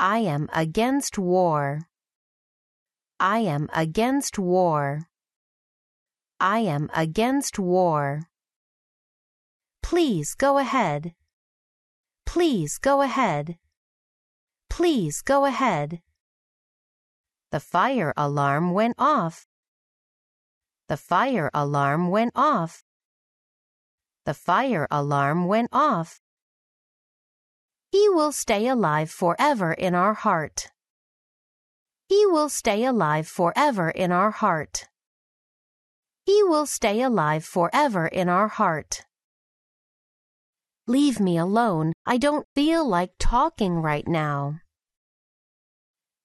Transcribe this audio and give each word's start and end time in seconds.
I 0.00 0.18
am 0.20 0.48
against 0.52 1.18
war. 1.18 1.88
I 3.18 3.40
am 3.40 3.68
against 3.72 4.38
war. 4.38 5.08
I 6.38 6.60
am 6.60 6.88
against 6.94 7.58
war. 7.58 8.28
Please 9.82 10.34
go 10.34 10.58
ahead. 10.58 11.14
Please 12.26 12.78
go 12.78 13.02
ahead. 13.02 13.58
Please 14.70 15.20
go 15.20 15.46
ahead. 15.46 16.00
The 17.50 17.58
fire 17.58 18.12
alarm 18.16 18.72
went 18.72 18.94
off. 18.98 19.46
The 20.86 20.96
fire 20.96 21.50
alarm 21.52 22.08
went 22.10 22.32
off. 22.36 22.84
The 24.26 24.34
fire 24.34 24.86
alarm 24.92 25.46
went 25.46 25.70
off. 25.72 26.20
He 27.90 28.08
will 28.08 28.32
stay 28.32 28.66
alive 28.68 29.10
forever 29.10 29.72
in 29.72 29.94
our 29.94 30.14
heart. 30.14 30.68
He 32.08 32.26
will 32.26 32.48
stay 32.48 32.84
alive 32.84 33.26
forever 33.26 33.90
in 33.90 34.12
our 34.12 34.30
heart. 34.30 34.86
He 36.24 36.42
will 36.42 36.66
stay 36.66 37.00
alive 37.00 37.44
forever 37.44 38.06
in 38.06 38.28
our 38.28 38.48
heart. 38.48 39.04
Leave 40.86 41.20
me 41.20 41.38
alone. 41.38 41.92
I 42.06 42.18
don't 42.18 42.46
feel 42.54 42.86
like 42.86 43.12
talking 43.18 43.82
right 43.82 44.06
now. 44.06 44.60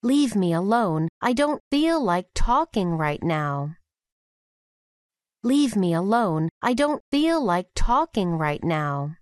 Leave 0.01 0.35
me 0.35 0.53
alone. 0.53 1.07
I 1.21 1.31
don't 1.31 1.61
feel 1.71 2.03
like 2.03 2.27
talking 2.35 2.97
right 2.97 3.23
now. 3.23 3.75
Leave 5.43 5.75
me 5.77 5.93
alone. 5.93 6.49
I 6.61 6.73
don't 6.73 7.01
feel 7.11 7.43
like 7.43 7.67
talking 7.75 8.37
right 8.37 8.63
now. 8.63 9.15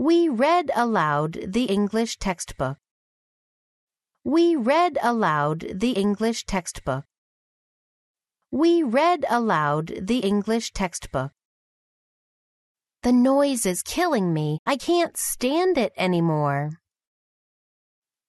We 0.00 0.30
read 0.30 0.70
aloud 0.74 1.38
the 1.46 1.64
English 1.64 2.16
textbook. 2.16 2.78
We 4.24 4.56
read 4.56 4.96
aloud 5.02 5.66
the 5.74 5.90
English 5.90 6.46
textbook. 6.46 7.04
We 8.50 8.82
read 8.82 9.26
aloud 9.28 9.92
the 10.00 10.20
English 10.20 10.72
textbook. 10.72 11.32
The 13.02 13.12
noise 13.12 13.66
is 13.66 13.82
killing 13.82 14.32
me. 14.32 14.60
I 14.64 14.78
can't 14.78 15.18
stand 15.18 15.76
it 15.76 15.92
anymore. 15.98 16.70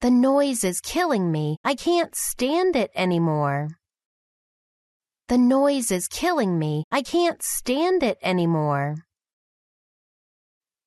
The 0.02 0.12
noise 0.12 0.66
is 0.66 0.82
killing 0.82 1.32
me. 1.32 1.56
I 1.64 1.76
can't 1.76 2.14
stand 2.14 2.76
it 2.76 2.92
anymore. 2.94 3.78
The 5.30 5.38
noise 5.38 5.90
is 5.90 6.10
killing 6.10 6.60
me. 6.60 6.84
I 6.92 7.02
can't 7.02 7.42
stand 7.42 8.04
it 8.04 8.18
anymore. 8.22 9.06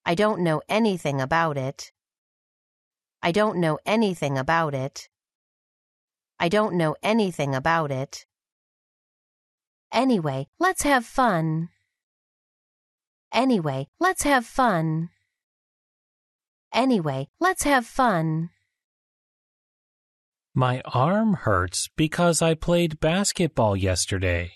I 0.07 0.15
don't 0.15 0.41
know 0.41 0.61
anything 0.69 1.21
about 1.21 1.57
it. 1.57 1.93
I 3.23 3.33
don't 3.33 3.59
know 3.59 3.79
anything 3.87 4.37
about 4.37 4.75
it. 4.75 5.09
I 6.39 6.49
don't 6.49 6.77
know 6.77 6.95
anything 7.03 7.55
about 7.55 7.91
it. 7.91 8.27
Anyway, 9.91 10.49
let's 10.59 10.83
have 10.83 11.07
fun. 11.07 11.71
Anyway, 13.33 13.89
let's 13.99 14.25
have 14.25 14.45
fun. 14.45 15.09
Anyway, 16.73 17.29
let's 17.41 17.63
have 17.63 17.87
fun. 17.87 18.51
My 20.55 20.83
arm 20.85 21.35
hurts 21.35 21.89
because 21.97 22.43
I 22.43 22.55
played 22.55 23.01
basketball 23.01 23.77
yesterday. 23.77 24.53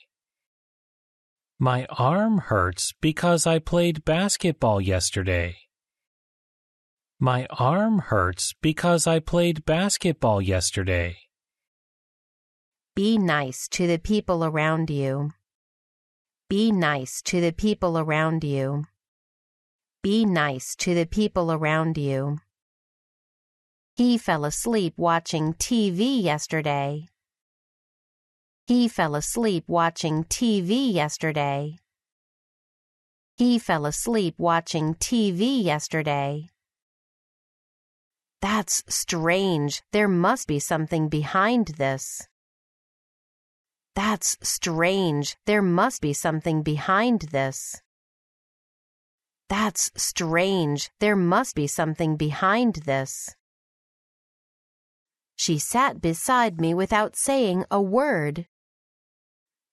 My 1.60 1.86
arm 1.90 2.38
hurts 2.38 2.92
because 3.00 3.44
I 3.44 3.58
played 3.58 4.04
basketball 4.04 4.80
yesterday. 4.80 5.56
My 7.18 7.48
arm 7.50 7.98
hurts 7.98 8.54
because 8.62 9.08
I 9.08 9.18
played 9.18 9.64
basketball 9.64 10.40
yesterday. 10.40 11.16
Be 12.94 13.18
nice 13.18 13.66
to 13.70 13.88
the 13.88 13.98
people 13.98 14.44
around 14.44 14.88
you. 14.88 15.32
Be 16.48 16.70
nice 16.70 17.20
to 17.22 17.40
the 17.40 17.52
people 17.52 17.98
around 17.98 18.44
you. 18.44 18.84
Be 20.04 20.24
nice 20.24 20.76
to 20.76 20.94
the 20.94 21.06
people 21.06 21.50
around 21.50 21.98
you. 21.98 22.38
He 23.96 24.16
fell 24.16 24.44
asleep 24.44 24.94
watching 24.96 25.54
TV 25.54 26.22
yesterday. 26.22 27.08
He 28.68 28.86
fell 28.86 29.14
asleep 29.14 29.64
watching 29.66 30.24
TV 30.24 30.92
yesterday. 30.92 31.78
He 33.34 33.58
fell 33.58 33.86
asleep 33.86 34.34
watching 34.36 34.94
TV 34.96 35.64
yesterday. 35.64 36.50
That's 38.42 38.84
strange. 38.86 39.80
There 39.92 40.06
must 40.06 40.46
be 40.46 40.58
something 40.58 41.08
behind 41.08 41.68
this. 41.78 42.28
That's 43.94 44.36
strange. 44.42 45.34
There 45.46 45.62
must 45.62 46.02
be 46.02 46.12
something 46.12 46.62
behind 46.62 47.22
this. 47.32 47.80
That's 49.48 49.90
strange. 49.96 50.90
There 51.00 51.16
must 51.16 51.54
be 51.56 51.68
something 51.68 52.18
behind 52.18 52.82
this. 52.84 53.34
She 55.36 55.58
sat 55.58 56.02
beside 56.02 56.60
me 56.60 56.74
without 56.74 57.16
saying 57.16 57.64
a 57.70 57.80
word. 57.80 58.46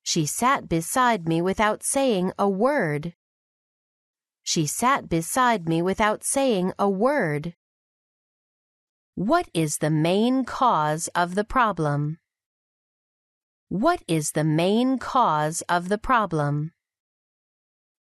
She 0.05 0.27
sat 0.27 0.69
beside 0.69 1.27
me 1.27 1.41
without 1.41 1.81
saying 1.81 2.31
a 2.37 2.47
word. 2.47 3.15
She 4.43 4.67
sat 4.67 5.09
beside 5.09 5.67
me 5.67 5.81
without 5.81 6.23
saying 6.23 6.73
a 6.77 6.87
word. 6.87 7.55
What 9.15 9.49
is 9.55 9.79
the 9.79 9.89
main 9.89 10.45
cause 10.45 11.07
of 11.15 11.33
the 11.33 11.43
problem? 11.43 12.19
What 13.69 14.03
is 14.07 14.33
the 14.33 14.43
main 14.43 14.99
cause 14.99 15.63
of 15.67 15.89
the 15.89 15.97
problem? 15.97 16.73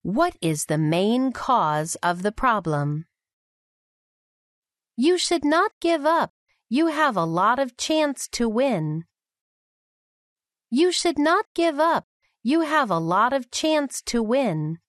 What 0.01 0.35
is 0.41 0.66
the 0.66 0.79
main 0.79 1.31
cause 1.34 1.95
of 2.01 2.24
the 2.24 2.31
problem? 2.31 3.06
You 4.97 5.19
should 5.19 5.45
not 5.45 5.72
give 5.79 6.03
up. 6.03 6.31
You 6.68 6.88
have 6.88 7.16
a 7.16 7.25
lot 7.25 7.59
of 7.59 7.78
chance 7.78 8.28
to 8.29 8.50
win. 8.50 9.06
You 10.69 10.91
should 10.91 11.19
not 11.19 11.45
give 11.53 11.79
up. 11.79 12.05
You 12.43 12.61
have 12.61 12.89
a 12.89 12.99
lot 12.99 13.33
of 13.33 13.51
chance 13.51 14.01
to 14.03 14.21
win. 14.21 14.79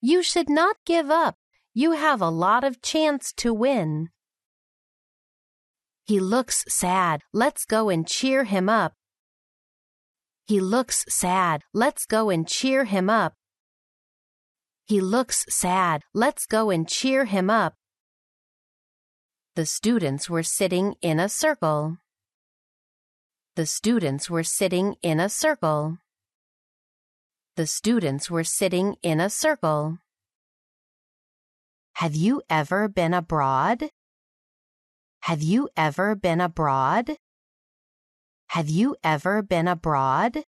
You 0.00 0.22
should 0.22 0.48
not 0.48 0.76
give 0.84 1.10
up. 1.10 1.36
You 1.74 1.92
have 1.92 2.20
a 2.20 2.28
lot 2.28 2.64
of 2.64 2.82
chance 2.82 3.32
to 3.36 3.54
win. 3.54 4.08
He 6.04 6.18
looks 6.18 6.64
sad. 6.68 7.22
Let's 7.32 7.64
go 7.64 7.88
and 7.88 8.06
cheer 8.06 8.44
him 8.44 8.68
up. 8.68 8.94
He 10.44 10.60
looks 10.60 11.04
sad. 11.08 11.62
Let's 11.72 12.04
go 12.04 12.30
and 12.30 12.46
cheer 12.48 12.84
him 12.84 13.08
up. 13.08 13.34
He 14.84 15.00
looks 15.00 15.46
sad. 15.48 16.02
Let's 16.12 16.46
go 16.46 16.70
and 16.70 16.88
cheer 16.88 17.24
him 17.24 17.48
up. 17.48 17.76
The 19.54 19.64
students 19.66 20.28
were 20.28 20.42
sitting 20.42 20.96
in 21.00 21.20
a 21.20 21.28
circle. 21.28 21.98
The 23.54 23.66
students 23.66 24.30
were 24.30 24.44
sitting 24.44 24.96
in 25.02 25.20
a 25.20 25.28
circle. 25.28 25.98
The 27.56 27.66
students 27.66 28.30
were 28.30 28.44
sitting 28.44 28.96
in 29.02 29.20
a 29.20 29.28
circle. 29.28 29.98
Have 31.96 32.14
you 32.14 32.40
ever 32.48 32.88
been 32.88 33.12
abroad? 33.12 33.90
Have 35.24 35.42
you 35.42 35.68
ever 35.76 36.14
been 36.14 36.40
abroad? 36.40 37.18
Have 38.46 38.70
you 38.70 38.96
ever 39.04 39.42
been 39.42 39.68
abroad? 39.68 40.44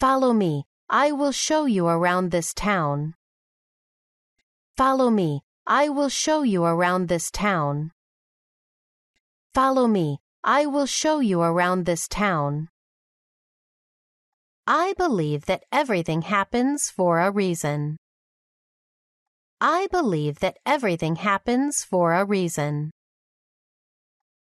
Follow 0.00 0.32
me. 0.32 0.64
I 0.88 1.12
will 1.12 1.32
show 1.32 1.66
you 1.66 1.86
around 1.86 2.30
this 2.30 2.54
town. 2.54 3.14
Follow 4.74 5.10
me. 5.10 5.42
I 5.66 5.90
will 5.90 6.08
show 6.08 6.44
you 6.44 6.64
around 6.64 7.08
this 7.08 7.30
town. 7.30 7.92
Follow 9.52 9.86
me. 9.86 10.20
I 10.48 10.64
will 10.64 10.86
show 10.86 11.18
you 11.18 11.42
around 11.42 11.86
this 11.86 12.06
town. 12.06 12.68
I 14.64 14.94
believe 14.96 15.46
that 15.46 15.64
everything 15.72 16.22
happens 16.22 16.88
for 16.88 17.18
a 17.18 17.32
reason. 17.32 17.96
I 19.60 19.88
believe 19.90 20.38
that 20.38 20.58
everything 20.64 21.16
happens 21.16 21.82
for 21.82 22.14
a 22.14 22.24
reason. 22.24 22.92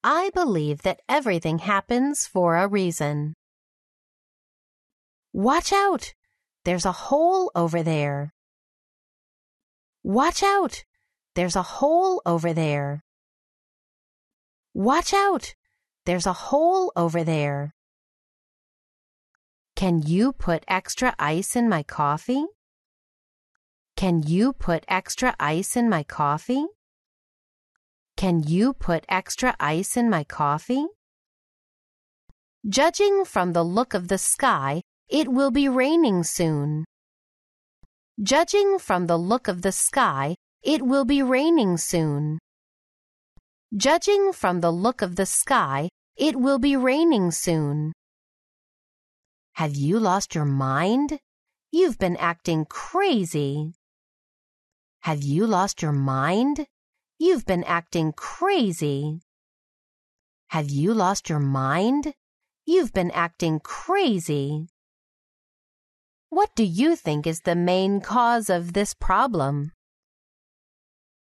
I 0.03 0.31
believe 0.33 0.81
that 0.81 0.99
everything 1.07 1.59
happens 1.59 2.27
for 2.27 2.57
a 2.57 2.67
reason. 2.67 3.33
Watch 5.31 5.71
out! 5.71 6.13
There's 6.65 6.85
a 6.85 6.91
hole 7.07 7.51
over 7.55 7.81
there. 7.83 8.33
Watch 10.03 10.43
out! 10.43 10.83
There's 11.35 11.55
a 11.55 11.63
hole 11.79 12.21
over 12.25 12.51
there. 12.51 13.01
Watch 14.73 15.13
out! 15.13 15.55
There's 16.05 16.27
a 16.27 16.33
hole 16.33 16.91
over 16.95 17.23
there. 17.23 17.73
Can 19.75 20.03
you 20.03 20.33
put 20.33 20.63
extra 20.67 21.15
ice 21.17 21.55
in 21.55 21.67
my 21.67 21.81
coffee? 21.81 22.45
Can 23.97 24.21
you 24.21 24.53
put 24.53 24.85
extra 24.87 25.35
ice 25.39 25.75
in 25.75 25.89
my 25.89 26.03
coffee? 26.03 26.65
Can 28.17 28.43
you 28.43 28.73
put 28.73 29.03
extra 29.09 29.55
ice 29.59 29.97
in 29.97 30.09
my 30.09 30.23
coffee? 30.23 30.85
Judging 32.69 33.25
from 33.25 33.53
the 33.53 33.63
look 33.63 33.93
of 33.93 34.07
the 34.07 34.17
sky, 34.17 34.81
it 35.09 35.27
will 35.27 35.51
be 35.51 35.67
raining 35.67 36.23
soon. 36.23 36.85
Judging 38.21 38.77
from 38.79 39.07
the 39.07 39.17
look 39.17 39.47
of 39.47 39.61
the 39.61 39.71
sky, 39.71 40.35
it 40.63 40.81
will 40.81 41.05
be 41.05 41.21
raining 41.21 41.77
soon. 41.77 42.39
Judging 43.75 44.31
from 44.31 44.61
the 44.61 44.71
look 44.71 45.01
of 45.01 45.15
the 45.15 45.25
sky, 45.25 45.89
it 46.17 46.35
will 46.35 46.59
be 46.59 46.75
raining 46.75 47.31
soon. 47.31 47.91
Have 49.53 49.75
you 49.75 49.99
lost 49.99 50.35
your 50.35 50.45
mind? 50.45 51.19
You've 51.71 51.97
been 51.97 52.17
acting 52.17 52.65
crazy. 52.65 53.73
Have 55.01 55.23
you 55.23 55.45
lost 55.45 55.81
your 55.81 55.91
mind? 55.91 56.67
You've 57.19 57.45
been 57.45 57.63
acting 57.63 58.13
crazy. 58.13 59.19
Have 60.47 60.69
you 60.69 60.93
lost 60.93 61.29
your 61.29 61.39
mind? 61.39 62.13
You've 62.65 62.93
been 62.93 63.11
acting 63.11 63.59
crazy. 63.59 64.67
What 66.29 66.55
do 66.55 66.63
you 66.63 66.95
think 66.95 67.27
is 67.27 67.41
the 67.41 67.55
main 67.55 68.01
cause 68.01 68.49
of 68.49 68.73
this 68.73 68.93
problem? 68.93 69.71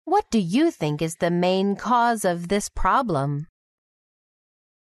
What 0.06 0.26
do 0.32 0.40
you 0.40 0.72
think 0.72 1.02
is 1.02 1.16
the 1.16 1.32
main 1.32 1.76
cause 1.76 2.26
of 2.26 2.48
this 2.48 2.70
problem? 2.70 3.48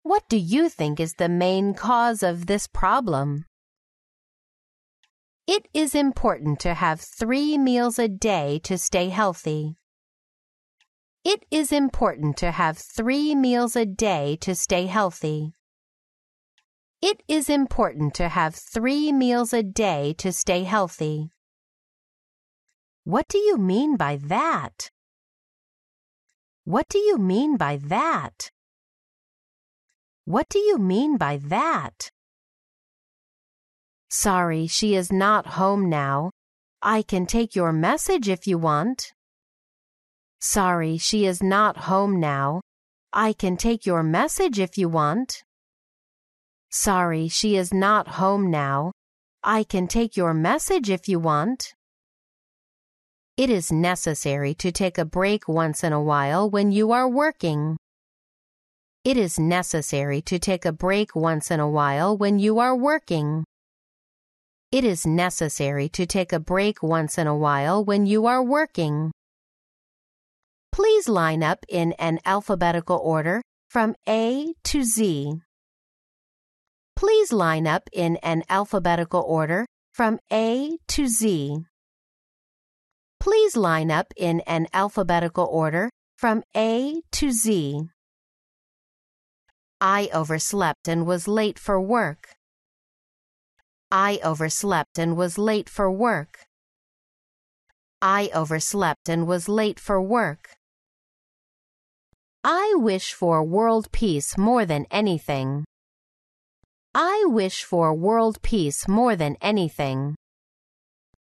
What 0.04 0.28
do 0.28 0.36
you 0.36 0.68
think 0.68 1.00
is 1.00 1.14
the 1.14 1.30
main 1.30 1.72
cause 1.72 2.22
of 2.22 2.44
this 2.44 2.66
problem? 2.66 3.46
It 5.46 5.66
is 5.72 5.94
important 5.94 6.60
to 6.60 6.74
have 6.74 7.00
three 7.00 7.56
meals 7.56 7.98
a 7.98 8.06
day 8.06 8.60
to 8.64 8.76
stay 8.76 9.08
healthy. 9.08 9.78
It 11.24 11.46
is 11.50 11.72
important 11.72 12.36
to 12.36 12.50
have 12.50 12.76
three 12.76 13.34
meals 13.34 13.76
a 13.76 13.86
day 13.86 14.36
to 14.42 14.54
stay 14.54 14.84
healthy. 14.84 15.54
It 17.00 17.22
is 17.26 17.48
important 17.48 18.12
to 18.16 18.28
have 18.28 18.54
three 18.54 19.10
meals 19.10 19.54
a 19.54 19.62
day 19.62 20.14
to 20.18 20.32
stay 20.32 20.64
healthy. 20.64 21.30
What 23.04 23.26
do 23.28 23.38
you 23.38 23.56
mean 23.56 23.96
by 23.96 24.16
that? 24.16 24.90
What 26.64 26.90
do 26.90 26.98
you 26.98 27.16
mean 27.16 27.56
by 27.56 27.78
that? 27.78 28.50
What 30.26 30.48
do 30.48 30.58
you 30.58 30.78
mean 30.78 31.16
by 31.18 31.36
that? 31.36 32.08
Sorry, 34.10 34.66
she 34.66 34.94
is 34.94 35.12
not 35.12 35.46
home 35.46 35.90
now. 35.90 36.30
I 36.80 37.02
can 37.02 37.26
take 37.26 37.54
your 37.54 37.72
message 37.72 38.28
if 38.28 38.46
you 38.46 38.56
want. 38.56 39.12
Sorry, 40.40 40.98
she 40.98 41.26
is 41.26 41.42
not 41.42 41.76
home 41.76 42.20
now. 42.20 42.60
I 43.12 43.32
can 43.32 43.56
take 43.56 43.86
your 43.86 44.02
message 44.02 44.58
if 44.58 44.78
you 44.78 44.88
want. 44.88 45.42
Sorry, 46.70 47.28
she 47.28 47.56
is 47.56 47.72
not 47.72 48.08
home 48.08 48.50
now. 48.50 48.92
I 49.42 49.62
can 49.62 49.86
take 49.86 50.16
your 50.16 50.32
message 50.32 50.90
if 50.90 51.06
you 51.06 51.18
want. 51.18 51.74
It 53.36 53.50
is 53.50 53.70
necessary 53.70 54.54
to 54.54 54.72
take 54.72 54.96
a 54.96 55.04
break 55.04 55.48
once 55.48 55.84
in 55.84 55.92
a 55.92 56.02
while 56.02 56.48
when 56.48 56.72
you 56.72 56.92
are 56.92 57.08
working. 57.08 57.76
It 59.04 59.18
is 59.18 59.38
necessary 59.38 60.22
to 60.22 60.38
take 60.38 60.64
a 60.64 60.72
break 60.72 61.14
once 61.14 61.50
in 61.50 61.60
a 61.60 61.68
while 61.68 62.16
when 62.16 62.38
you 62.38 62.58
are 62.58 62.74
working. 62.74 63.44
It 64.72 64.82
is 64.82 65.06
necessary 65.06 65.90
to 65.90 66.06
take 66.06 66.32
a 66.32 66.40
break 66.40 66.82
once 66.82 67.18
in 67.18 67.26
a 67.26 67.36
while 67.36 67.84
when 67.84 68.06
you 68.06 68.24
are 68.24 68.42
working. 68.42 69.12
Please 70.72 71.06
line 71.06 71.42
up 71.42 71.66
in 71.68 71.92
an 71.98 72.18
alphabetical 72.24 72.96
order 72.96 73.42
from 73.68 73.94
A 74.08 74.54
to 74.64 74.82
Z. 74.82 75.34
Please 76.96 77.30
line 77.30 77.66
up 77.66 77.90
in 77.92 78.16
an 78.22 78.42
alphabetical 78.48 79.20
order 79.20 79.66
from 79.92 80.18
A 80.32 80.78
to 80.88 81.08
Z. 81.08 81.58
Please 83.20 83.54
line 83.54 83.90
up 83.90 84.14
in 84.16 84.40
an 84.46 84.66
alphabetical 84.72 85.44
order 85.44 85.90
from 86.16 86.42
A 86.56 87.02
to 87.12 87.30
Z. 87.30 87.90
I 89.80 90.08
overslept 90.12 90.88
and 90.88 91.06
was 91.06 91.28
late 91.28 91.58
for 91.58 91.80
work. 91.80 92.36
I 93.90 94.18
overslept 94.24 94.98
and 94.98 95.16
was 95.16 95.38
late 95.38 95.68
for 95.68 95.90
work. 95.90 96.46
I 98.02 98.30
overslept 98.34 99.08
and 99.08 99.26
was 99.26 99.48
late 99.48 99.78
for 99.78 100.00
work. 100.02 100.56
I 102.42 102.74
wish 102.76 103.14
for 103.14 103.42
world 103.42 103.90
peace 103.92 104.36
more 104.36 104.66
than 104.66 104.86
anything. 104.90 105.64
I 106.94 107.24
wish 107.26 107.64
for 107.64 107.94
world 107.94 108.42
peace 108.42 108.86
more 108.86 109.16
than 109.16 109.36
anything. 109.40 110.14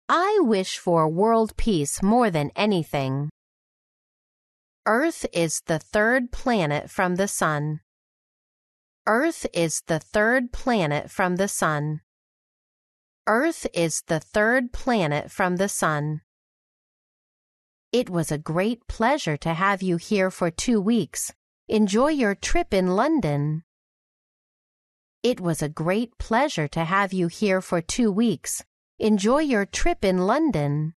I 0.08 0.38
wish 0.42 0.78
for 0.78 1.08
world 1.08 1.56
peace 1.56 2.02
more 2.02 2.30
than 2.30 2.50
anything. 2.54 3.30
Earth 4.86 5.26
is 5.32 5.60
the 5.66 5.78
third 5.78 6.30
planet 6.32 6.90
from 6.90 7.16
the 7.16 7.28
Sun. 7.28 7.80
Earth 9.10 9.46
is 9.54 9.80
the 9.86 9.98
third 9.98 10.52
planet 10.52 11.10
from 11.10 11.36
the 11.36 11.48
Sun. 11.48 12.02
Earth 13.26 13.66
is 13.72 14.02
the 14.06 14.20
third 14.20 14.70
planet 14.70 15.30
from 15.30 15.56
the 15.56 15.66
Sun. 15.66 16.20
It 17.90 18.10
was 18.10 18.30
a 18.30 18.36
great 18.36 18.86
pleasure 18.86 19.38
to 19.38 19.54
have 19.54 19.80
you 19.80 19.96
here 19.96 20.30
for 20.30 20.50
two 20.50 20.78
weeks. 20.78 21.32
Enjoy 21.68 22.08
your 22.08 22.34
trip 22.34 22.74
in 22.74 22.96
London. 22.96 23.62
It 25.22 25.40
was 25.40 25.62
a 25.62 25.70
great 25.70 26.18
pleasure 26.18 26.68
to 26.68 26.84
have 26.84 27.14
you 27.14 27.28
here 27.28 27.62
for 27.62 27.80
two 27.80 28.12
weeks. 28.12 28.62
Enjoy 28.98 29.38
your 29.38 29.64
trip 29.64 30.04
in 30.04 30.26
London. 30.26 30.92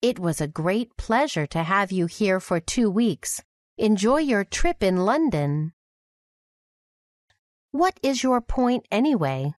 It 0.00 0.18
was 0.18 0.40
a 0.40 0.48
great 0.48 0.96
pleasure 0.96 1.46
to 1.48 1.62
have 1.64 1.92
you 1.92 2.06
here 2.06 2.40
for 2.40 2.60
two 2.60 2.88
weeks. 2.88 3.42
Enjoy 3.76 4.20
your 4.20 4.44
trip 4.44 4.82
in 4.82 5.04
London. 5.04 5.74
What 7.76 8.00
is 8.02 8.22
your 8.22 8.40
point 8.40 8.88
anyway? 8.90 9.52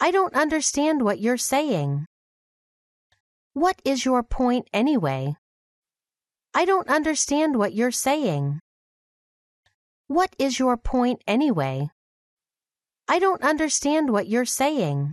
I 0.00 0.10
don't 0.10 0.32
understand 0.32 1.02
what 1.02 1.20
you're 1.20 1.36
saying. 1.36 2.06
What 3.52 3.78
is 3.84 4.06
your 4.06 4.22
point 4.22 4.68
anyway? 4.72 5.36
I 6.54 6.64
don't 6.64 6.88
understand 6.88 7.58
what 7.58 7.74
you're 7.74 7.90
saying. 7.90 8.58
What 10.06 10.34
is 10.38 10.58
your 10.58 10.78
point 10.78 11.20
anyway? 11.26 11.90
I 13.06 13.18
don't 13.18 13.42
understand 13.42 14.08
what 14.08 14.26
you're 14.26 14.46
saying. 14.46 15.12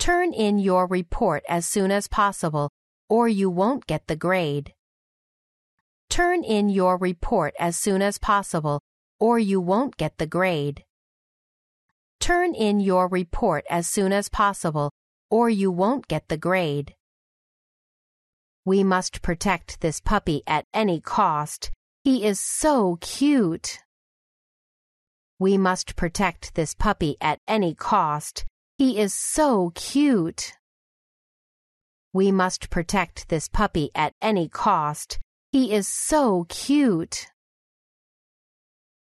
Turn 0.00 0.32
in 0.32 0.58
your 0.58 0.88
report 0.88 1.44
as 1.48 1.64
soon 1.64 1.92
as 1.92 2.08
possible, 2.08 2.70
or 3.08 3.28
you 3.28 3.48
won't 3.48 3.86
get 3.86 4.08
the 4.08 4.16
grade. 4.16 4.72
Turn 6.10 6.42
in 6.42 6.70
your 6.70 6.98
report 6.98 7.54
as 7.60 7.76
soon 7.76 8.02
as 8.02 8.18
possible, 8.18 8.80
or 9.22 9.38
you 9.38 9.60
won't 9.60 9.96
get 9.96 10.18
the 10.18 10.26
grade. 10.26 10.82
Turn 12.18 12.56
in 12.56 12.80
your 12.80 13.06
report 13.06 13.64
as 13.70 13.86
soon 13.86 14.12
as 14.12 14.28
possible, 14.28 14.90
or 15.30 15.48
you 15.48 15.70
won't 15.70 16.08
get 16.08 16.26
the 16.26 16.36
grade. 16.36 16.96
We 18.64 18.82
must 18.82 19.22
protect 19.22 19.80
this 19.80 20.00
puppy 20.00 20.42
at 20.44 20.64
any 20.74 21.00
cost. 21.00 21.70
He 22.02 22.24
is 22.26 22.40
so 22.40 22.98
cute. 23.00 23.78
We 25.38 25.56
must 25.56 25.94
protect 25.94 26.56
this 26.56 26.74
puppy 26.74 27.16
at 27.20 27.38
any 27.46 27.76
cost. 27.76 28.44
He 28.76 28.98
is 28.98 29.14
so 29.14 29.70
cute. 29.76 30.52
We 32.12 32.32
must 32.32 32.70
protect 32.70 33.28
this 33.28 33.46
puppy 33.46 33.92
at 33.94 34.14
any 34.20 34.48
cost. 34.48 35.20
He 35.52 35.72
is 35.72 35.86
so 35.86 36.44
cute. 36.48 37.28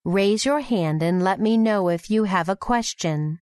Raise 0.08 0.46
your 0.46 0.60
hand 0.60 1.02
and 1.02 1.22
let 1.22 1.38
me 1.38 1.58
know 1.58 1.90
if 1.90 2.08
you 2.08 2.24
have 2.24 2.48
a 2.48 2.56
question. 2.56 3.40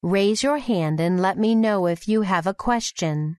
Raise 0.00 0.40
your 0.44 0.58
hand 0.58 1.00
and 1.00 1.20
let 1.20 1.36
me 1.36 1.56
know 1.56 1.88
if 1.88 2.06
you 2.06 2.22
have 2.22 2.46
a 2.46 2.54
question. 2.54 3.38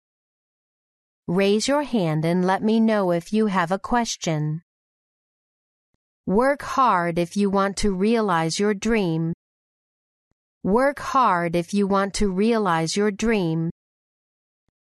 Raise 1.30 1.66
your 1.66 1.84
hand 1.84 2.26
and 2.26 2.46
let 2.46 2.62
me 2.62 2.82
know 2.82 3.12
if 3.12 3.32
you 3.32 3.46
have 3.46 3.72
a 3.72 3.80
question. 3.80 4.62
Work 6.26 6.62
hard 6.62 7.18
if 7.18 7.38
you 7.38 7.50
want 7.50 7.78
to 7.78 7.96
realize 7.96 8.60
your 8.60 8.74
dream. 8.74 9.32
Work 10.62 11.00
hard 11.00 11.56
if 11.56 11.74
you 11.74 11.88
want 11.88 12.14
to 12.16 12.30
realize 12.30 12.98
your 12.98 13.12
dream. 13.12 13.70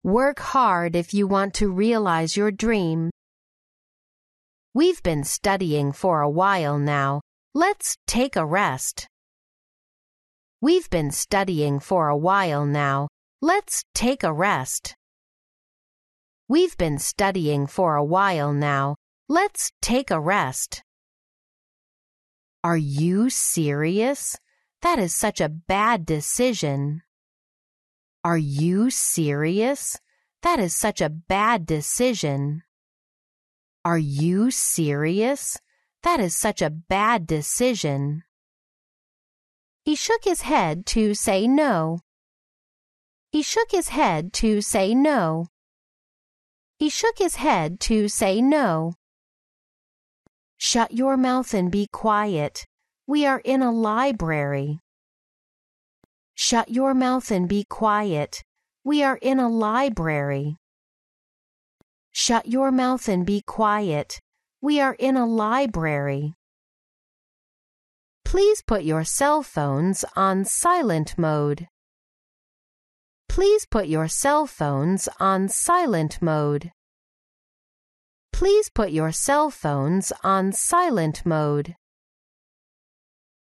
Work 0.02 0.40
hard 0.40 0.96
if 0.96 1.14
you 1.14 1.28
want 1.28 1.54
to 1.54 1.70
realize 1.70 2.36
your 2.36 2.50
dream. 2.50 3.10
We've 4.76 5.02
been 5.02 5.24
studying 5.24 5.92
for 5.92 6.20
a 6.20 6.28
while 6.28 6.78
now. 6.78 7.22
Let's 7.54 7.96
take 8.06 8.36
a 8.36 8.44
rest. 8.44 9.08
We've 10.60 10.90
been 10.90 11.10
studying 11.12 11.80
for 11.80 12.10
a 12.10 12.16
while 12.18 12.66
now. 12.66 13.08
Let's 13.40 13.84
take 13.94 14.22
a 14.22 14.34
rest. 14.34 14.94
We've 16.46 16.76
been 16.76 16.98
studying 16.98 17.66
for 17.66 17.96
a 17.96 18.04
while 18.04 18.52
now. 18.52 18.96
Let's 19.30 19.72
take 19.80 20.10
a 20.10 20.20
rest. 20.20 20.82
Are 22.62 22.76
you 22.76 23.30
serious? 23.30 24.36
That 24.82 24.98
is 24.98 25.14
such 25.14 25.40
a 25.40 25.48
bad 25.48 26.04
decision. 26.04 27.00
Are 28.22 28.36
you 28.36 28.90
serious? 28.90 29.96
That 30.42 30.60
is 30.60 30.76
such 30.76 31.00
a 31.00 31.08
bad 31.08 31.64
decision. 31.64 32.62
Are 33.86 33.98
you 33.98 34.50
serious? 34.50 35.56
That 36.02 36.18
is 36.18 36.34
such 36.34 36.60
a 36.60 36.70
bad 36.70 37.24
decision. 37.24 38.24
He 39.84 39.94
shook 39.94 40.24
his 40.24 40.40
head 40.40 40.86
to 40.86 41.14
say 41.14 41.46
no. 41.46 42.00
He 43.30 43.42
shook 43.42 43.70
his 43.70 43.90
head 43.90 44.32
to 44.42 44.60
say 44.60 44.92
no. 44.92 45.46
He 46.80 46.88
shook 46.90 47.18
his 47.18 47.36
head 47.36 47.78
to 47.86 48.08
say 48.08 48.42
no. 48.42 48.94
Shut 50.56 50.90
your 50.90 51.16
mouth 51.16 51.54
and 51.54 51.70
be 51.70 51.86
quiet. 51.86 52.66
We 53.06 53.24
are 53.24 53.40
in 53.44 53.62
a 53.62 53.70
library. 53.70 54.80
Shut 56.34 56.70
your 56.70 56.92
mouth 56.92 57.30
and 57.30 57.48
be 57.48 57.62
quiet. 57.62 58.42
We 58.82 59.04
are 59.04 59.20
in 59.22 59.38
a 59.38 59.48
library. 59.48 60.56
Shut 62.18 62.48
your 62.48 62.72
mouth 62.72 63.10
and 63.10 63.26
be 63.26 63.42
quiet. 63.42 64.22
We 64.62 64.80
are 64.80 64.96
in 64.98 65.18
a 65.18 65.26
library. 65.26 66.32
Please 68.24 68.62
put 68.62 68.84
your 68.84 69.04
cell 69.04 69.42
phones 69.42 70.02
on 70.16 70.46
silent 70.46 71.18
mode. 71.18 71.68
Please 73.28 73.66
put 73.66 73.88
your 73.88 74.08
cell 74.08 74.46
phones 74.46 75.10
on 75.20 75.50
silent 75.50 76.22
mode. 76.22 76.72
Please 78.32 78.70
put 78.70 78.92
your 78.92 79.12
cell 79.12 79.50
phones 79.50 80.10
on 80.24 80.52
silent 80.52 81.20
mode. 81.26 81.76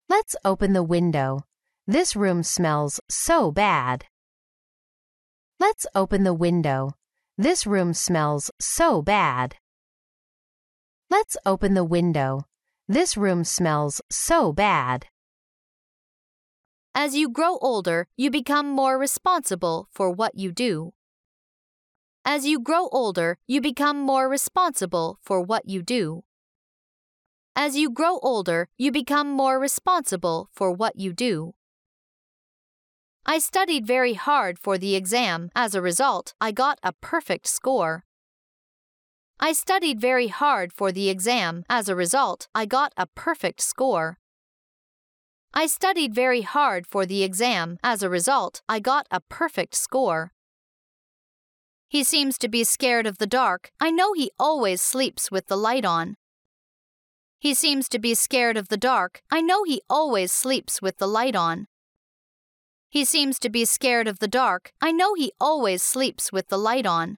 Let's 0.09 0.35
open 0.43 0.73
the 0.73 0.83
window. 0.83 1.45
This 1.87 2.13
room 2.13 2.43
smells 2.43 2.99
so 3.07 3.53
bad. 3.53 4.07
Let's 5.61 5.87
open 5.95 6.25
the 6.25 6.33
window. 6.33 6.98
This 7.41 7.65
room 7.65 7.93
smells 7.93 8.51
so 8.59 9.01
bad. 9.01 9.55
Let's 11.09 11.37
open 11.45 11.73
the 11.73 11.85
window. 11.85 12.41
This 12.85 13.15
room 13.15 13.45
smells 13.45 14.01
so 14.11 14.51
bad. 14.51 15.05
As 16.93 17.15
you 17.15 17.29
grow 17.29 17.57
older, 17.61 18.07
you 18.17 18.29
become 18.29 18.67
more 18.67 18.99
responsible 18.99 19.87
for 19.93 20.11
what 20.11 20.35
you 20.35 20.51
do. 20.51 20.91
As 22.25 22.45
you 22.45 22.59
grow 22.59 22.89
older, 22.91 23.37
you 23.47 23.61
become 23.61 24.01
more 24.01 24.27
responsible 24.27 25.17
for 25.23 25.39
what 25.39 25.65
you 25.65 25.81
do. 25.81 26.25
As 27.55 27.77
you 27.77 27.89
grow 27.89 28.19
older, 28.21 28.67
you 28.77 28.91
become 28.91 29.31
more 29.31 29.57
responsible 29.61 30.49
for 30.53 30.73
what 30.73 30.97
you 30.97 31.13
do. 31.13 31.53
I 33.25 33.39
studied 33.39 33.85
very 33.85 34.13
hard 34.13 34.57
for 34.57 34.77
the 34.77 34.95
exam. 34.95 35.51
As 35.55 35.75
a 35.75 35.81
result, 35.81 36.33
I 36.41 36.51
got 36.51 36.79
a 36.83 36.93
perfect 36.93 37.47
score. 37.47 38.03
I 39.39 39.53
studied 39.53 40.01
very 40.01 40.27
hard 40.27 40.73
for 40.73 40.91
the 40.91 41.09
exam. 41.09 41.63
As 41.69 41.87
a 41.87 41.95
result, 41.95 42.47
I 42.53 42.65
got 42.65 42.93
a 42.97 43.05
perfect 43.05 43.61
score. 43.61 44.17
I 45.53 45.65
studied 45.65 46.13
very 46.13 46.41
hard 46.41 46.85
for 46.85 47.05
the 47.05 47.23
exam. 47.23 47.77
As 47.81 48.03
a 48.03 48.09
result, 48.09 48.61
I 48.67 48.79
got 48.79 49.07
a 49.09 49.21
perfect 49.21 49.75
score. 49.75 50.33
He 51.87 52.03
seems 52.03 52.37
to 52.39 52.47
be 52.47 52.63
scared 52.63 53.07
of 53.07 53.17
the 53.17 53.25
dark. 53.25 53.71
I 53.79 53.89
know 53.89 54.13
he 54.13 54.31
always 54.37 54.81
sleeps 54.81 55.31
with 55.31 55.47
the 55.47 55.57
light 55.57 55.85
on. 55.85 56.17
He 57.39 57.53
seems 57.53 57.89
to 57.89 57.99
be 57.99 58.13
scared 58.13 58.57
of 58.57 58.67
the 58.67 58.77
dark. 58.77 59.23
I 59.31 59.41
know 59.41 59.63
he 59.63 59.81
always 59.89 60.31
sleeps 60.31 60.81
with 60.81 60.97
the 60.97 61.07
light 61.07 61.35
on. 61.35 61.67
He 62.89 63.05
seems 63.05 63.37
to 63.39 63.49
be 63.49 63.65
scared 63.65 64.07
of 64.07 64.17
the 64.17 64.27
dark. 64.27 64.71
I 64.81 64.91
know 64.91 65.13
he 65.13 65.31
always 65.39 65.83
sleeps 65.83 66.31
with 66.31 66.47
the 66.47 66.57
light 66.57 66.87
on. 66.87 67.17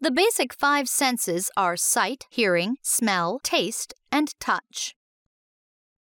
The 0.00 0.10
basic 0.10 0.54
five 0.54 0.88
senses 0.88 1.50
are 1.56 1.76
sight, 1.76 2.24
hearing, 2.30 2.76
smell, 2.82 3.38
taste, 3.42 3.92
and 4.10 4.32
touch. 4.40 4.94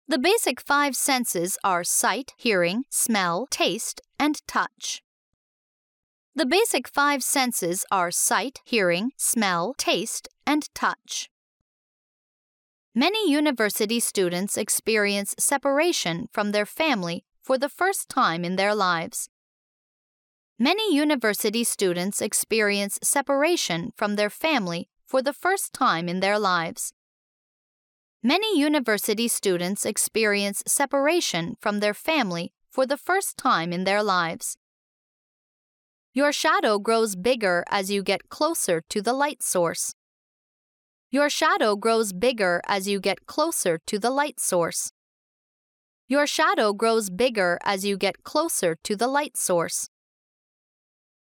The 0.07 0.19
basic 0.19 0.61
five 0.61 0.97
senses 0.97 1.57
are 1.63 1.85
sight, 1.85 2.33
hearing, 2.37 2.85
smell, 2.91 3.47
taste, 3.51 4.01
and 4.19 4.47
touch. 4.47 5.03
The 6.35 6.47
basic 6.47 6.89
five 6.89 7.23
senses 7.23 7.85
are 7.91 8.11
sight, 8.11 8.61
hearing, 8.65 9.13
smell, 9.17 9.75
taste, 9.79 10.29
and 10.47 10.69
touch. 10.75 11.31
Many 12.95 13.31
university 13.31 14.01
students 14.01 14.57
experience 14.57 15.35
separation 15.39 16.27
from 16.33 16.53
their 16.53 16.67
family 16.67 17.25
for 17.49 17.57
the 17.57 17.71
first 17.71 18.11
time 18.11 18.45
in 18.45 18.57
their 18.57 18.75
lives. 18.75 19.31
Many 20.59 20.95
university 20.95 21.65
students 21.65 22.21
experience 22.21 22.99
separation 23.03 23.91
from 23.97 24.17
their 24.17 24.29
family 24.29 24.91
for 25.07 25.23
the 25.23 25.33
first 25.33 25.73
time 25.73 26.11
in 26.11 26.21
their 26.21 26.39
lives. 26.39 26.93
Many 28.23 28.61
university 28.61 29.29
students 29.29 29.87
experience 29.87 30.63
separation 30.67 31.57
from 31.59 31.81
their 31.81 31.95
family 31.95 32.53
for 32.69 32.85
the 32.85 32.99
first 32.99 33.39
time 33.39 33.73
in 33.73 33.85
their 33.85 34.03
lives. 34.03 34.59
Your 36.13 36.33
shadow 36.33 36.79
grows 36.79 37.17
bigger 37.17 37.65
as 37.71 37.91
you 37.91 38.03
get 38.03 38.29
closer 38.29 38.83
to 38.91 39.01
the 39.01 39.15
light 39.15 39.43
source. 39.43 39.95
Your 41.11 41.31
shadow 41.31 41.77
grows 41.77 42.13
bigger 42.13 42.61
as 42.67 42.87
you 42.87 43.01
get 43.01 43.27
closer 43.27 43.81
to 43.87 43.99
the 43.99 44.11
light 44.11 44.39
source. 44.39 44.93
Your 46.09 46.27
shadow 46.27 46.73
grows 46.73 47.11
bigger 47.11 47.59
as 47.63 47.85
you 47.85 47.99
get 47.99 48.25
closer 48.25 48.77
to 48.83 48.97
the 48.97 49.07
light 49.07 49.37
source. 49.37 49.91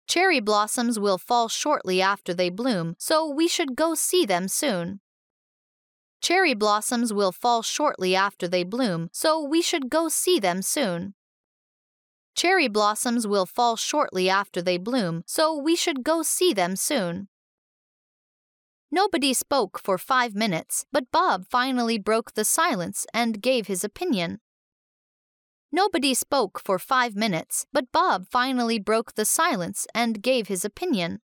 Cherry 0.08 0.40
blossoms 0.40 0.98
will 0.98 1.18
fall 1.18 1.48
shortly 1.48 2.00
after 2.00 2.32
they 2.32 2.48
bloom, 2.48 2.96
so 2.98 3.28
we 3.28 3.46
should 3.46 3.76
go 3.76 3.94
see 3.94 4.24
them 4.24 4.48
soon. 4.48 5.00
Cherry 6.22 6.54
blossoms 6.54 7.12
will 7.12 7.30
fall 7.30 7.62
shortly 7.62 8.16
after 8.16 8.48
they 8.48 8.64
bloom, 8.64 9.10
so 9.12 9.42
we 9.42 9.60
should 9.60 9.90
go 9.90 10.08
see 10.08 10.40
them 10.40 10.62
soon. 10.62 11.14
Cherry 12.34 12.68
blossoms 12.68 13.26
will 13.26 13.46
fall 13.46 13.76
shortly 13.76 14.30
after 14.30 14.62
they 14.62 14.78
bloom, 14.78 15.22
so 15.26 15.54
we 15.54 15.76
should 15.76 16.02
go 16.02 16.22
see 16.22 16.54
them 16.54 16.74
soon. 16.74 17.28
Nobody 18.90 19.34
spoke 19.34 19.78
for 19.78 19.98
five 19.98 20.34
minutes, 20.34 20.86
but 20.90 21.12
Bob 21.12 21.46
finally 21.46 21.98
broke 21.98 22.32
the 22.32 22.44
silence 22.44 23.06
and 23.12 23.42
gave 23.42 23.66
his 23.66 23.84
opinion. 23.84 24.40
Nobody 25.72 26.14
spoke 26.14 26.60
for 26.60 26.78
five 26.78 27.14
minutes, 27.14 27.66
but 27.72 27.92
Bob 27.92 28.26
finally 28.28 28.78
broke 28.78 29.14
the 29.14 29.24
silence 29.24 29.86
and 29.94 30.22
gave 30.22 30.48
his 30.48 30.64
opinion. 30.64 31.20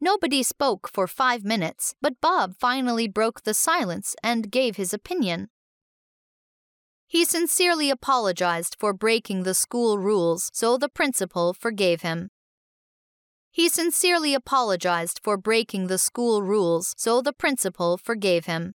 Nobody 0.00 0.44
spoke 0.44 0.88
for 0.88 1.08
five 1.08 1.44
minutes, 1.44 1.96
but 2.00 2.20
Bob 2.20 2.54
finally 2.56 3.08
broke 3.08 3.42
the 3.42 3.54
silence 3.54 4.14
and 4.22 4.50
gave 4.50 4.76
his 4.76 4.94
opinion. 4.94 5.48
He 7.08 7.24
sincerely 7.24 7.90
apologized 7.90 8.76
for 8.78 8.92
breaking 8.92 9.42
the 9.42 9.54
school 9.54 9.98
rules, 9.98 10.50
so 10.52 10.76
the 10.76 10.88
principal 10.88 11.52
forgave 11.54 12.02
him. 12.02 12.30
He 13.50 13.68
sincerely 13.68 14.34
apologized 14.34 15.20
for 15.24 15.36
breaking 15.36 15.88
the 15.88 15.98
school 15.98 16.42
rules, 16.42 16.94
so 16.96 17.20
the 17.20 17.32
principal 17.32 17.96
forgave 17.96 18.44
him. 18.44 18.74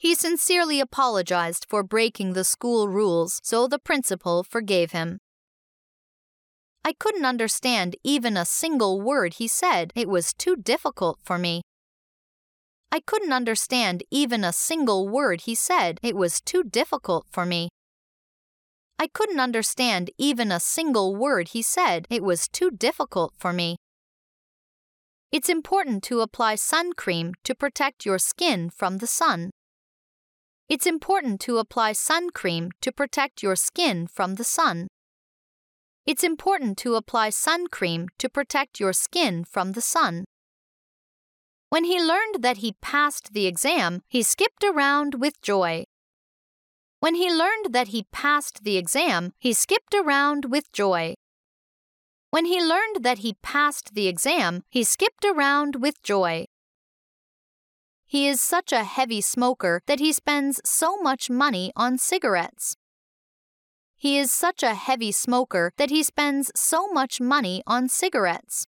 He 0.00 0.14
sincerely 0.14 0.80
apologized 0.80 1.66
for 1.68 1.82
breaking 1.82 2.32
the 2.32 2.42
school 2.42 2.88
rules, 2.88 3.38
so 3.42 3.68
the 3.68 3.78
principal 3.78 4.42
forgave 4.42 4.92
him. 4.92 5.18
I 6.82 6.94
couldn't 6.94 7.26
understand 7.26 7.96
even 8.02 8.34
a 8.34 8.46
single 8.46 9.02
word 9.02 9.34
he 9.34 9.46
said. 9.46 9.92
It 9.94 10.08
was 10.08 10.32
too 10.32 10.56
difficult 10.56 11.18
for 11.22 11.36
me. 11.36 11.60
I 12.90 13.00
couldn't 13.00 13.34
understand 13.34 14.02
even 14.10 14.42
a 14.42 14.54
single 14.54 15.06
word 15.06 15.42
he 15.42 15.54
said. 15.54 15.98
It 16.02 16.16
was 16.16 16.40
too 16.40 16.64
difficult 16.64 17.26
for 17.30 17.44
me. 17.44 17.68
I 18.98 19.06
couldn't 19.06 19.38
understand 19.38 20.08
even 20.16 20.50
a 20.50 20.60
single 20.60 21.14
word 21.14 21.48
he 21.48 21.60
said. 21.60 22.06
It 22.08 22.22
was 22.22 22.48
too 22.48 22.70
difficult 22.70 23.34
for 23.36 23.52
me. 23.52 23.76
It's 25.30 25.50
important 25.50 26.02
to 26.04 26.22
apply 26.22 26.54
sun 26.54 26.94
cream 26.94 27.34
to 27.44 27.54
protect 27.54 28.06
your 28.06 28.18
skin 28.18 28.70
from 28.70 28.96
the 28.96 29.06
sun. 29.06 29.50
It's 30.70 30.86
important 30.86 31.40
to 31.40 31.58
apply 31.58 31.94
sun 31.94 32.30
cream 32.30 32.70
to 32.80 32.92
protect 32.92 33.42
your 33.42 33.56
skin 33.56 34.06
from 34.06 34.36
the 34.36 34.44
sun. 34.44 34.86
It's 36.06 36.22
important 36.22 36.78
to 36.78 36.94
apply 36.94 37.30
sun 37.30 37.66
cream 37.66 38.06
to 38.18 38.28
protect 38.28 38.78
your 38.78 38.92
skin 38.92 39.42
from 39.44 39.72
the 39.72 39.80
sun. 39.80 40.26
When 41.70 41.82
he 41.82 42.00
learned 42.00 42.44
that 42.44 42.58
he 42.58 42.76
passed 42.80 43.32
the 43.32 43.48
exam, 43.48 44.02
he 44.06 44.22
skipped 44.22 44.62
around 44.62 45.16
with 45.20 45.42
joy. 45.42 45.86
When 47.00 47.16
he 47.16 47.28
learned 47.32 47.72
that 47.74 47.88
he 47.88 48.04
passed 48.12 48.62
the 48.62 48.76
exam, 48.76 49.32
he 49.40 49.52
skipped 49.52 49.92
around 49.92 50.52
with 50.52 50.70
joy. 50.72 51.14
When 52.30 52.44
he 52.44 52.62
learned 52.62 53.02
that 53.02 53.18
he 53.18 53.34
passed 53.42 53.94
the 53.94 54.06
exam, 54.06 54.62
he 54.70 54.84
skipped 54.84 55.24
around 55.24 55.82
with 55.82 56.00
joy. 56.04 56.46
He 58.10 58.26
is 58.26 58.40
such 58.40 58.72
a 58.72 58.82
heavy 58.82 59.20
smoker 59.20 59.82
that 59.86 60.00
he 60.00 60.12
spends 60.12 60.60
so 60.64 60.96
much 60.96 61.30
money 61.30 61.70
on 61.76 61.96
cigarettes. 61.96 62.76
He 63.94 64.18
is 64.18 64.32
such 64.32 64.64
a 64.64 64.74
heavy 64.74 65.12
smoker 65.12 65.70
that 65.76 65.90
he 65.90 66.02
spends 66.02 66.50
so 66.56 66.88
much 66.88 67.20
money 67.20 67.62
on 67.68 67.88
cigarettes. 67.88 68.66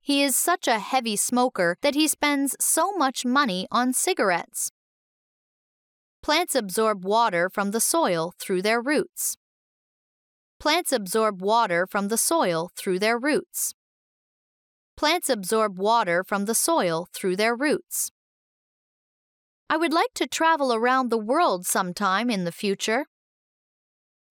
He 0.00 0.22
is 0.22 0.36
such 0.36 0.66
a 0.66 0.78
heavy 0.78 1.16
smoker 1.16 1.76
that 1.82 1.94
he 1.94 2.08
spends 2.08 2.56
so 2.58 2.92
much 2.92 3.26
money 3.26 3.66
on 3.70 3.92
cigarettes. 3.92 4.70
Plants 6.22 6.54
absorb 6.54 7.04
water 7.04 7.50
from 7.50 7.72
the 7.72 7.80
soil 7.80 8.32
through 8.38 8.62
their 8.62 8.80
roots. 8.80 9.36
Plants 10.58 10.92
absorb 10.92 11.42
water 11.42 11.86
from 11.86 12.08
the 12.08 12.16
soil 12.16 12.70
through 12.74 13.00
their 13.00 13.18
roots. 13.18 13.74
Plants 14.96 15.28
absorb 15.28 15.78
water 15.78 16.24
from 16.24 16.46
the 16.46 16.54
soil 16.54 17.06
through 17.12 17.36
their 17.36 17.54
roots. 17.54 18.12
I 19.68 19.76
would 19.76 19.92
like 19.92 20.12
to 20.14 20.26
travel 20.26 20.72
around 20.72 21.10
the 21.10 21.18
world 21.18 21.66
sometime 21.66 22.30
in 22.30 22.44
the 22.44 22.52
future. 22.52 23.06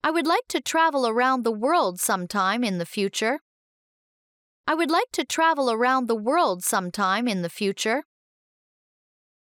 I 0.02 0.10
would 0.10 0.26
like 0.26 0.46
to 0.48 0.60
travel 0.60 1.06
around 1.06 1.44
the 1.44 1.52
world 1.52 2.00
sometime 2.00 2.62
in 2.62 2.78
the 2.78 2.86
future. 2.86 3.40
I 4.66 4.74
would 4.74 4.90
like 4.90 5.10
to 5.12 5.24
travel 5.24 5.70
around 5.70 6.08
the 6.08 6.16
world 6.16 6.64
sometime 6.64 7.26
in 7.26 7.42
the 7.42 7.50
future. 7.50 8.04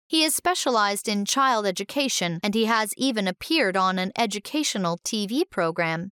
He 0.07 0.23
is 0.23 0.35
specialized 0.35 1.07
in 1.07 1.25
child 1.25 1.65
education 1.65 2.39
and 2.43 2.53
he 2.53 2.65
has 2.65 2.93
even 2.97 3.27
appeared 3.27 3.75
on 3.75 3.99
an 3.99 4.11
educational 4.17 4.99
TV 4.99 5.43
program. 5.49 6.11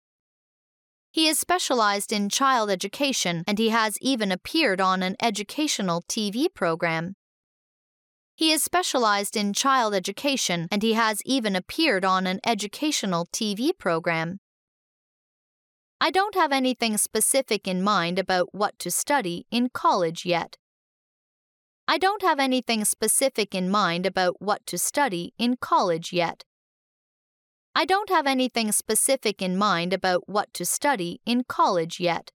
He 1.12 1.27
is 1.27 1.39
specialized 1.39 2.12
in 2.12 2.29
child 2.29 2.72
education 2.72 3.43
and 3.46 3.60
he 3.60 3.70
has 3.70 3.98
even 4.01 4.32
appeared 4.32 4.82
on 4.82 5.03
an 5.03 5.15
educational 5.22 6.01
TV 6.10 6.48
program. 6.53 7.13
He 8.36 8.52
is 8.52 8.63
specialized 8.63 9.38
in 9.38 9.54
child 9.54 9.94
education 9.94 10.68
and 10.72 10.82
he 10.82 10.94
has 10.94 11.22
even 11.24 11.56
appeared 11.56 12.04
on 12.04 12.25
an 12.25 12.40
educational 12.46 13.28
TV 13.28 13.78
program. 13.78 14.40
I 16.02 16.10
don't 16.10 16.36
have 16.36 16.52
anything 16.52 16.98
specific 16.98 17.68
in 17.68 17.84
mind 17.84 18.18
about 18.18 18.50
what 18.52 18.78
to 18.80 18.92
study 18.92 19.46
in 19.52 19.70
college 19.70 20.25
yet. 20.25 20.58
I 21.88 21.98
don't 21.98 22.22
have 22.24 22.40
anything 22.40 22.86
specific 22.86 23.54
in 23.54 23.70
mind 23.70 24.06
about 24.06 24.42
what 24.42 24.66
to 24.68 24.78
study 24.78 25.34
in 25.38 25.56
college 25.58 26.12
yet. 26.12 26.44
I 27.75 27.86
don't 27.86 28.10
have 28.10 28.25
anything 28.25 28.72
specific 28.72 29.42
in 29.42 29.58
mind 29.58 29.94
about 29.94 30.28
what 30.28 30.54
to 30.56 30.66
study 30.66 31.22
in 31.25 31.44
college 31.48 32.00
yet. 32.00 32.32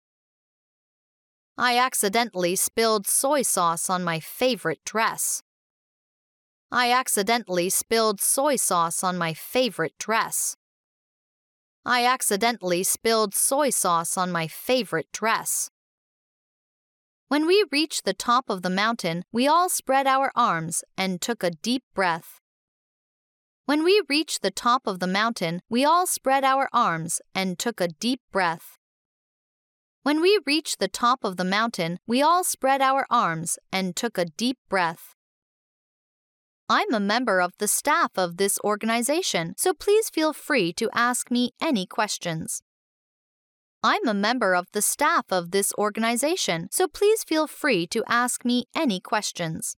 I 1.58 1.78
accidentally 1.78 2.56
spilled 2.56 3.06
soy 3.06 3.44
sauce 3.44 3.90
on 3.90 4.04
my 4.04 4.20
favorite 4.20 4.80
dress. 4.86 5.44
I 6.76 6.92
accidentally 6.92 7.70
spilled 7.70 8.20
soy 8.20 8.56
sauce 8.56 9.04
on 9.04 9.16
my 9.16 9.36
favorite 9.36 9.94
dress. 10.00 10.56
I 11.86 12.04
accidentally 12.04 12.82
spilled 12.82 13.36
soy 13.36 13.70
sauce 13.70 14.18
on 14.18 14.32
my 14.32 14.48
favorite 14.48 15.12
dress. 15.14 15.70
When 17.28 17.46
we 17.46 17.64
reached 17.72 18.06
the 18.06 18.14
top 18.16 18.50
of 18.50 18.64
the 18.64 18.72
mountain, 18.72 19.22
we 19.32 19.48
all 19.48 19.70
spread 19.70 20.08
our 20.08 20.32
arms 20.36 20.84
and 20.98 21.22
took 21.22 21.44
a 21.44 21.52
deep 21.52 21.84
breath. 21.94 22.40
When 23.68 23.84
we 23.84 24.02
reached 24.10 24.42
the 24.42 24.50
top 24.50 24.88
of 24.88 25.00
the 25.00 25.06
mountain, 25.06 25.60
we 25.70 25.86
all 25.86 26.08
spread 26.08 26.44
our 26.44 26.70
arms 26.74 27.22
and 27.36 27.60
took 27.60 27.82
a 27.82 27.88
deep 27.88 28.22
breath. 28.32 28.80
When 30.02 30.22
we 30.22 30.40
reached 30.48 30.80
the 30.80 30.88
top 30.88 31.24
of 31.24 31.38
the 31.38 31.46
mountain, 31.46 32.00
we 32.08 32.24
all 32.24 32.44
spread 32.44 32.82
our 32.82 33.06
arms 33.12 33.60
and 33.72 33.96
took 33.96 34.18
a 34.18 34.26
deep 34.26 34.58
breath. 34.70 35.13
I'm 36.76 36.92
a 36.92 37.00
member 37.00 37.40
of 37.40 37.52
the 37.60 37.68
staff 37.68 38.18
of 38.18 38.38
this 38.38 38.58
organization, 38.64 39.54
so 39.58 39.76
please 39.76 40.10
feel 40.10 40.34
free 40.34 40.74
to 40.74 40.90
ask 40.92 41.30
me 41.30 41.52
any 41.62 41.86
questions. 41.86 42.64
I'm 43.84 44.08
a 44.08 44.14
member 44.16 44.56
of 44.56 44.66
the 44.74 44.82
staff 44.82 45.26
of 45.30 45.52
this 45.52 45.72
organization, 45.78 46.70
so 46.72 46.88
please 46.88 47.24
feel 47.24 47.46
free 47.46 47.86
to 47.92 48.04
ask 48.08 48.44
me 48.44 48.66
any 48.76 49.00
questions. 49.00 49.78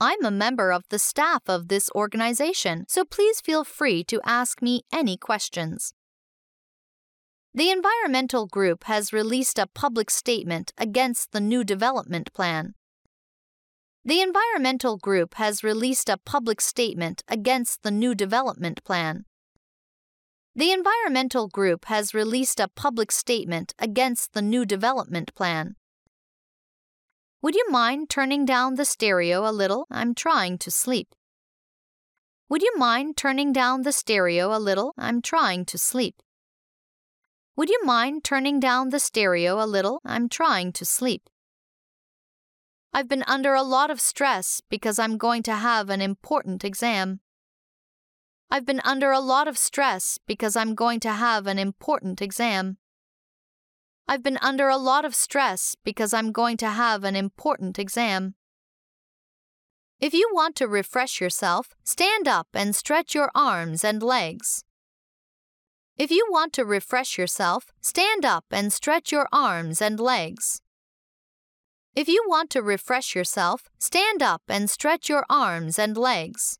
I'm 0.00 0.24
a 0.24 0.30
member 0.30 0.72
of 0.72 0.84
the 0.88 0.98
staff 0.98 1.42
of 1.46 1.68
this 1.68 1.90
organization, 1.94 2.86
so 2.88 3.04
please 3.04 3.42
feel 3.42 3.62
free 3.62 4.02
to 4.04 4.22
ask 4.24 4.62
me 4.62 4.80
any 4.90 5.18
questions. 5.18 5.92
The 7.52 7.70
environmental 7.70 8.46
group 8.46 8.84
has 8.84 9.12
released 9.12 9.58
a 9.58 9.68
public 9.74 10.08
statement 10.10 10.72
against 10.78 11.32
the 11.32 11.40
new 11.42 11.64
development 11.64 12.32
plan. 12.32 12.76
The 14.06 14.20
environmental 14.20 14.98
group 14.98 15.34
has 15.34 15.64
released 15.64 16.08
a 16.08 16.16
public 16.16 16.60
statement 16.60 17.24
against 17.26 17.82
the 17.82 17.90
new 17.90 18.14
development 18.14 18.84
plan. 18.84 19.24
The 20.54 20.70
environmental 20.70 21.48
group 21.48 21.86
has 21.86 22.14
released 22.14 22.60
a 22.60 22.68
public 22.68 23.10
statement 23.10 23.74
against 23.80 24.32
the 24.32 24.42
new 24.42 24.64
development 24.64 25.34
plan. 25.34 25.74
Would 27.42 27.56
you 27.56 27.66
mind 27.68 28.08
turning 28.08 28.44
down 28.44 28.76
the 28.76 28.84
stereo 28.84 29.44
a 29.44 29.50
little? 29.50 29.88
I'm 29.90 30.14
trying 30.14 30.58
to 30.58 30.70
sleep. 30.70 31.08
Would 32.48 32.62
you 32.62 32.74
mind 32.76 33.16
turning 33.16 33.52
down 33.52 33.82
the 33.82 33.90
stereo 33.90 34.56
a 34.56 34.60
little? 34.60 34.94
I'm 34.96 35.20
trying 35.20 35.64
to 35.64 35.78
sleep. 35.78 36.22
Would 37.56 37.70
you 37.70 37.80
mind 37.84 38.22
turning 38.22 38.60
down 38.60 38.90
the 38.90 39.00
stereo 39.00 39.60
a 39.60 39.66
little? 39.66 40.00
I'm 40.04 40.28
trying 40.28 40.72
to 40.74 40.84
sleep. 40.84 41.28
I've 42.96 43.10
been 43.10 43.24
under 43.26 43.52
a 43.52 43.62
lot 43.62 43.90
of 43.90 44.00
stress 44.00 44.62
because 44.70 44.98
I'm 44.98 45.18
going 45.18 45.42
to 45.42 45.54
have 45.54 45.90
an 45.90 46.00
important 46.00 46.64
exam. 46.64 47.20
I've 48.50 48.64
been 48.64 48.80
under 48.86 49.12
a 49.12 49.20
lot 49.20 49.46
of 49.46 49.58
stress 49.58 50.18
because 50.26 50.56
I'm 50.56 50.74
going 50.74 51.00
to 51.00 51.12
have 51.12 51.46
an 51.46 51.58
important 51.58 52.22
exam. 52.22 52.78
I've 54.08 54.22
been 54.22 54.38
under 54.40 54.70
a 54.70 54.78
lot 54.78 55.04
of 55.04 55.14
stress 55.14 55.76
because 55.84 56.14
I'm 56.14 56.32
going 56.32 56.56
to 56.56 56.70
have 56.70 57.04
an 57.04 57.16
important 57.16 57.78
exam. 57.78 58.34
If 60.00 60.14
you 60.14 60.30
want 60.32 60.56
to 60.56 60.66
refresh 60.66 61.20
yourself, 61.20 61.74
stand 61.84 62.26
up 62.26 62.48
and 62.54 62.74
stretch 62.74 63.14
your 63.14 63.30
arms 63.34 63.84
and 63.84 64.02
legs. 64.02 64.64
If 65.98 66.10
you 66.10 66.26
want 66.30 66.54
to 66.54 66.64
refresh 66.64 67.18
yourself, 67.18 67.72
stand 67.82 68.24
up 68.24 68.46
and 68.50 68.72
stretch 68.72 69.12
your 69.12 69.28
arms 69.30 69.82
and 69.82 70.00
legs. 70.00 70.62
If 71.96 72.08
you 72.08 72.22
want 72.26 72.50
to 72.50 72.60
refresh 72.60 73.14
yourself, 73.14 73.70
stand 73.78 74.22
up 74.22 74.42
and 74.48 74.68
stretch 74.68 75.08
your 75.08 75.24
arms 75.30 75.78
and 75.78 75.96
legs. 75.96 76.58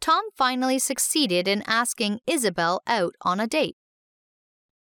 Tom 0.00 0.24
finally 0.36 0.80
succeeded 0.80 1.46
in 1.46 1.62
asking 1.68 2.18
Isabel 2.26 2.82
out 2.88 3.14
on 3.22 3.38
a 3.38 3.46
date. 3.46 3.76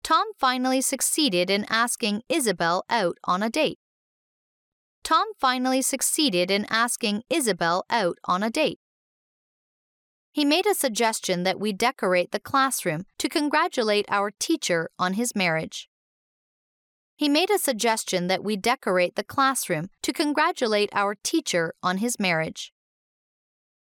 Tom 0.03 0.29
finally 0.39 0.81
succeeded 0.81 1.51
in 1.51 1.67
asking 1.69 2.23
Isabel 2.31 2.83
out 2.89 3.19
on 3.25 3.43
a 3.43 3.51
date. 3.51 3.79
Tom 5.05 5.27
finally 5.39 5.83
succeeded 5.83 6.51
in 6.51 6.65
asking 6.71 7.25
Isabel 7.29 7.85
out 7.91 8.17
on 8.25 8.43
a 8.43 8.49
date. 8.49 8.79
He 10.33 10.47
made 10.47 10.65
a 10.65 10.75
suggestion 10.75 11.43
that 11.43 11.61
we 11.61 11.75
decorate 11.75 12.33
the 12.33 12.41
classroom 12.41 13.05
to 13.19 13.29
congratulate 13.29 14.07
our 14.09 14.31
teacher 14.31 14.89
on 14.99 15.13
his 15.13 15.37
marriage. 15.37 15.91
He 17.17 17.29
made 17.29 17.51
a 17.51 17.59
suggestion 17.59 18.27
that 18.27 18.43
we 18.43 18.57
decorate 18.57 19.15
the 19.15 19.25
classroom 19.25 19.91
to 20.03 20.13
congratulate 20.13 20.91
our 20.93 21.15
teacher 21.15 21.75
on 21.83 21.99
his 21.99 22.19
marriage. 22.19 22.73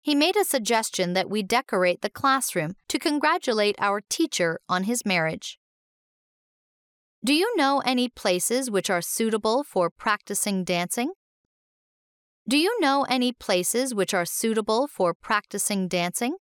He 0.02 0.14
made 0.14 0.36
a 0.36 0.44
suggestion 0.44 1.14
that 1.14 1.30
we 1.30 1.42
decorate 1.42 2.02
the 2.02 2.10
classroom 2.10 2.76
to 2.88 2.98
congratulate 2.98 3.76
our 3.78 4.02
teacher 4.02 4.60
on 4.68 4.84
his 4.84 5.06
marriage. 5.06 5.58
Do 7.24 7.32
you 7.32 7.56
know 7.56 7.80
any 7.86 8.10
places 8.10 8.70
which 8.70 8.90
are 8.90 9.00
suitable 9.00 9.64
for 9.64 9.88
practicing 9.88 10.62
dancing? 10.62 11.12
Do 12.46 12.58
you 12.58 12.78
know 12.80 13.06
any 13.08 13.32
places 13.32 13.94
which 13.94 14.12
are 14.12 14.26
suitable 14.26 14.86
for 14.86 15.14
practicing 15.14 15.88
dancing? 15.88 16.36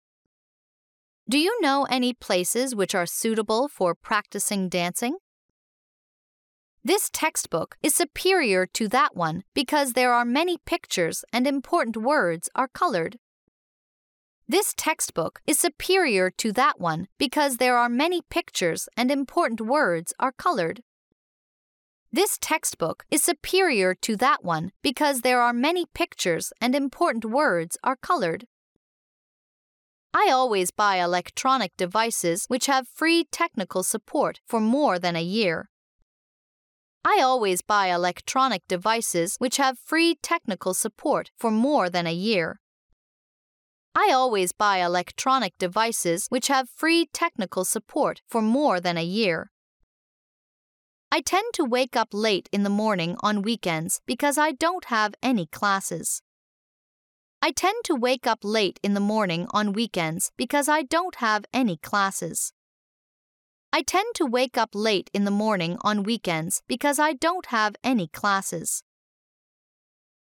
Do 1.30 1.38
you 1.38 1.56
know 1.62 1.86
any 1.88 2.14
places 2.14 2.74
which 2.74 2.96
are 2.96 3.06
suitable 3.06 3.68
for 3.68 3.94
practicing 3.94 4.70
dancing? 4.70 5.18
This 6.84 7.12
textbook 7.14 7.78
is 7.84 7.94
superior 7.94 8.66
to 8.74 8.88
that 8.88 9.16
one 9.16 9.44
because 9.54 9.94
there 9.94 10.12
are 10.14 10.26
many 10.26 10.58
pictures 10.66 11.24
and 11.32 11.46
important 11.46 11.96
words 11.96 12.50
are 12.56 12.68
colored. 12.68 13.20
This 14.48 14.74
textbook 14.76 15.42
is 15.46 15.60
superior 15.60 16.32
to 16.40 16.52
that 16.54 16.80
one 16.80 17.08
because 17.20 17.58
there 17.58 17.78
are 17.78 17.88
many 17.88 18.24
pictures 18.32 18.90
and 18.98 19.12
important 19.12 19.62
words 19.62 20.12
are 20.20 20.32
colored. 20.32 20.82
This 22.12 22.40
textbook 22.42 23.06
is 23.12 23.24
superior 23.24 23.94
to 24.02 24.18
that 24.18 24.44
one 24.44 24.72
because 24.82 25.22
there 25.22 25.40
are 25.40 25.54
many 25.54 25.86
pictures 25.94 26.52
and 26.60 26.76
important 26.76 27.26
words 27.26 27.78
are 27.84 27.96
colored. 27.96 28.48
I 30.16 30.32
always 30.34 30.72
buy 30.72 30.96
electronic 30.96 31.78
devices 31.78 32.46
which 32.48 32.66
have 32.66 32.88
free 32.88 33.28
technical 33.32 33.84
support 33.84 34.42
for 34.48 34.60
more 34.60 34.98
than 34.98 35.16
a 35.16 35.22
year. 35.22 35.70
I 37.04 37.20
always 37.24 37.62
buy 37.62 37.88
electronic 37.88 38.62
devices 38.68 39.36
which 39.40 39.58
have 39.58 39.80
free 39.80 40.18
technical 40.22 40.74
support 40.76 41.32
for 41.38 41.50
more 41.50 41.90
than 41.90 42.06
a 42.06 42.14
year. 42.14 42.60
I 43.96 44.12
always 44.14 44.52
buy 44.52 44.78
electronic 44.78 45.58
devices 45.58 46.28
which 46.30 46.48
have 46.48 46.70
free 46.70 47.08
technical 47.12 47.66
support 47.66 48.22
for 48.30 48.42
more 48.42 48.80
than 48.80 48.98
a 48.98 49.04
year. 49.04 49.52
I 51.12 51.22
tend 51.22 51.54
to 51.56 51.66
wake 51.66 51.98
up 51.98 52.10
late 52.14 52.48
in 52.52 52.64
the 52.64 52.70
morning 52.70 53.18
on 53.22 53.42
weekends 53.42 54.00
because 54.06 54.38
I 54.38 54.52
don't 54.52 54.86
have 54.86 55.14
any 55.22 55.48
classes. 55.48 56.22
I 57.42 57.52
tend 57.52 57.84
to 57.86 57.96
wake 57.96 58.28
up 58.28 58.40
late 58.44 58.80
in 58.84 58.94
the 58.94 59.00
morning 59.00 59.48
on 59.52 59.74
weekends 59.74 60.32
because 60.38 60.70
I 60.70 60.84
don't 60.84 61.16
have 61.16 61.46
any 61.52 61.76
classes. 61.78 62.54
I 63.74 63.84
tend 63.84 64.16
to 64.16 64.26
wake 64.26 64.58
up 64.58 64.72
late 64.74 65.10
in 65.14 65.24
the 65.24 65.32
morning 65.32 65.78
on 65.82 66.04
weekends 66.04 66.62
because 66.68 67.00
I 67.00 67.14
don't 67.14 67.46
have 67.48 67.78
any 67.84 68.08
classes. 68.08 68.84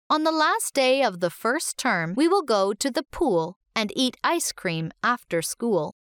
On 0.09 0.23
the 0.23 0.31
last 0.31 0.73
day 0.73 1.03
of 1.03 1.19
the 1.19 1.29
first 1.29 1.77
term, 1.77 2.13
we 2.15 2.27
will 2.27 2.41
go 2.41 2.73
to 2.73 2.89
the 2.89 3.03
pool 3.03 3.57
and 3.75 3.91
eat 3.95 4.15
ice 4.23 4.53
cream 4.53 4.91
after 5.03 5.41
school. 5.41 5.95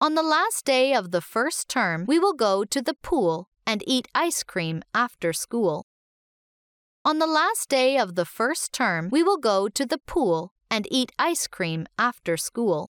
On 0.00 0.14
the 0.14 0.22
last 0.22 0.64
day 0.64 0.94
of 0.94 1.10
the 1.10 1.20
first 1.20 1.68
term, 1.68 2.04
we 2.06 2.18
will 2.18 2.34
go 2.34 2.64
to 2.64 2.80
the 2.80 2.94
pool 2.94 3.48
and 3.66 3.82
eat 3.86 4.06
ice 4.14 4.44
cream 4.44 4.82
after 4.94 5.32
school. 5.32 5.86
On 7.04 7.18
the 7.18 7.26
last 7.26 7.68
day 7.68 7.98
of 7.98 8.14
the 8.14 8.24
first 8.24 8.72
term, 8.72 9.08
we 9.10 9.22
will 9.22 9.36
go 9.36 9.68
to 9.68 9.84
the 9.84 9.98
pool 9.98 10.52
and 10.70 10.86
eat 10.90 11.10
ice 11.18 11.46
cream 11.46 11.86
after 11.98 12.36
school. 12.36 12.90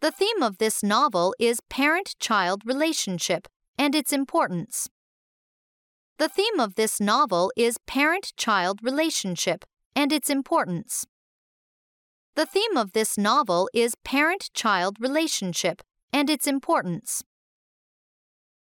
The 0.00 0.12
theme 0.12 0.42
of 0.44 0.58
this 0.58 0.84
novel 0.84 1.34
is 1.40 1.60
parent 1.68 2.14
child 2.20 2.62
relationship 2.64 3.48
and 3.76 3.96
its 3.96 4.12
importance. 4.12 4.88
The 6.18 6.28
theme 6.28 6.60
of 6.60 6.76
this 6.76 7.00
novel 7.00 7.50
is 7.56 7.78
parent 7.84 8.32
child 8.36 8.78
relationship 8.80 9.64
and 9.96 10.12
its 10.12 10.30
importance. 10.30 11.04
The 12.36 12.46
theme 12.46 12.76
of 12.76 12.92
this 12.92 13.18
novel 13.18 13.68
is 13.74 13.96
parent 14.04 14.50
child 14.54 14.98
relationship 15.00 15.82
and 16.12 16.30
its 16.30 16.46
importance. 16.46 17.24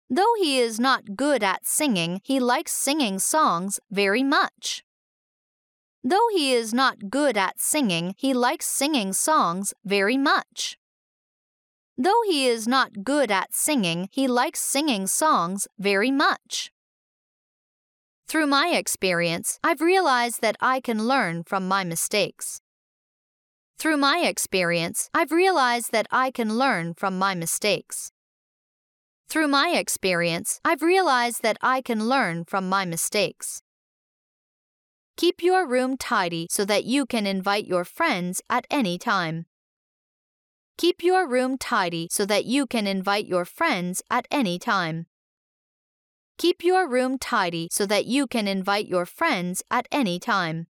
Though 0.08 0.36
he 0.38 0.60
is 0.60 0.80
not 0.80 1.16
good 1.16 1.42
at 1.42 1.66
singing, 1.66 2.22
he 2.24 2.40
likes 2.40 2.72
singing 2.72 3.18
songs 3.18 3.80
very 3.90 4.22
much. 4.22 4.84
Though 6.04 6.28
he 6.32 6.54
is 6.54 6.72
not 6.72 7.10
good 7.10 7.36
at 7.36 7.60
singing, 7.60 8.14
he 8.16 8.32
likes 8.32 8.68
singing 8.68 9.12
songs 9.12 9.74
very 9.84 10.18
much. 10.18 10.78
Though 11.98 12.22
he 12.26 12.48
is 12.48 12.68
not 12.68 13.04
good 13.04 13.32
at 13.32 13.54
singing, 13.54 14.10
he 14.12 14.28
likes 14.28 14.60
singing 14.60 15.08
songs 15.08 15.68
very 15.80 16.12
much. 16.12 16.72
Through 18.28 18.48
my 18.48 18.70
experience, 18.70 19.60
I've 19.64 19.82
realized 19.82 20.42
that 20.42 20.58
I 20.60 20.82
can 20.82 21.08
learn 21.08 21.44
from 21.44 21.68
my 21.68 21.84
mistakes. 21.84 22.60
Through 23.78 23.98
my 23.98 24.20
experience, 24.20 25.10
I've 25.14 25.32
realized 25.32 25.92
that 25.92 26.08
I 26.12 26.32
can 26.32 26.58
learn 26.58 26.96
from 26.96 27.18
my 27.18 27.34
mistakes. 27.34 28.12
Through 29.30 29.48
my 29.48 29.70
experience, 29.70 30.60
I've 30.66 30.82
realized 30.82 31.44
that 31.44 31.58
I 31.62 31.82
can 31.82 32.08
learn 32.10 32.46
from 32.46 32.68
my 32.68 32.86
mistakes. 32.86 33.62
Keep 35.18 35.42
your 35.42 35.68
room 35.68 35.98
tidy 35.98 36.48
so 36.50 36.66
that 36.66 36.84
you 36.84 37.06
can 37.06 37.26
invite 37.26 37.68
your 37.68 37.86
friends 37.86 38.42
at 38.50 38.66
any 38.70 38.98
time. 38.98 39.46
Keep 40.78 41.04
your 41.04 41.28
room 41.28 41.58
tidy 41.58 42.10
so 42.12 42.26
that 42.26 42.46
you 42.46 42.68
can 42.68 42.86
invite 42.86 43.28
your 43.28 43.46
friends 43.46 44.02
at 44.10 44.28
any 44.30 44.60
time. 44.60 45.06
Keep 46.38 46.64
your 46.64 46.90
room 46.90 47.18
tidy 47.18 47.70
so 47.72 47.86
that 47.86 48.06
you 48.06 48.28
can 48.28 48.46
invite 48.46 48.88
your 48.88 49.06
friends 49.06 49.64
at 49.72 49.88
any 49.90 50.20
time. 50.20 50.68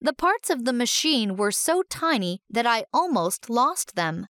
The 0.00 0.12
parts 0.12 0.50
of 0.50 0.64
the 0.64 0.72
machine 0.72 1.36
were 1.36 1.52
so 1.52 1.84
tiny 1.88 2.42
that 2.50 2.66
I 2.66 2.84
almost 2.92 3.48
lost 3.48 3.94
them. 3.94 4.26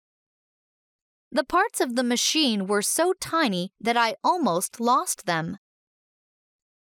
The 1.31 1.45
parts 1.45 1.81
of 1.81 1.97
the 1.97 2.05
machine 2.05 2.67
were 2.67 2.83
so 2.83 3.15
tiny 3.19 3.73
that 3.81 3.97
I 3.97 4.17
almost 4.23 4.79
lost 4.79 5.25
them. 5.25 5.57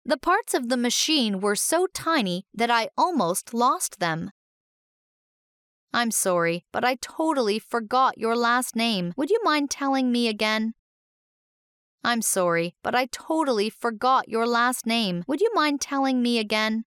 The 0.05 0.17
parts 0.17 0.53
of 0.53 0.69
the 0.69 0.77
machine 0.77 1.39
were 1.39 1.55
so 1.55 1.87
tiny 1.91 2.45
that 2.53 2.69
I 2.69 2.89
almost 2.95 3.55
lost 3.55 3.99
them. 3.99 4.29
I'm 5.95 6.11
sorry, 6.11 6.65
but 6.73 6.83
I 6.83 6.95
totally 6.95 7.57
forgot 7.57 8.17
your 8.17 8.35
last 8.35 8.75
name. 8.75 9.13
Would 9.15 9.29
you 9.29 9.39
mind 9.45 9.69
telling 9.71 10.11
me 10.11 10.27
again? 10.27 10.73
I'm 12.03 12.21
sorry, 12.21 12.75
but 12.83 12.93
I 12.93 13.05
totally 13.13 13.69
forgot 13.69 14.27
your 14.27 14.45
last 14.45 14.85
name. 14.85 15.23
Would 15.25 15.39
you 15.39 15.49
mind 15.55 15.79
telling 15.79 16.21
me 16.21 16.37
again? 16.37 16.83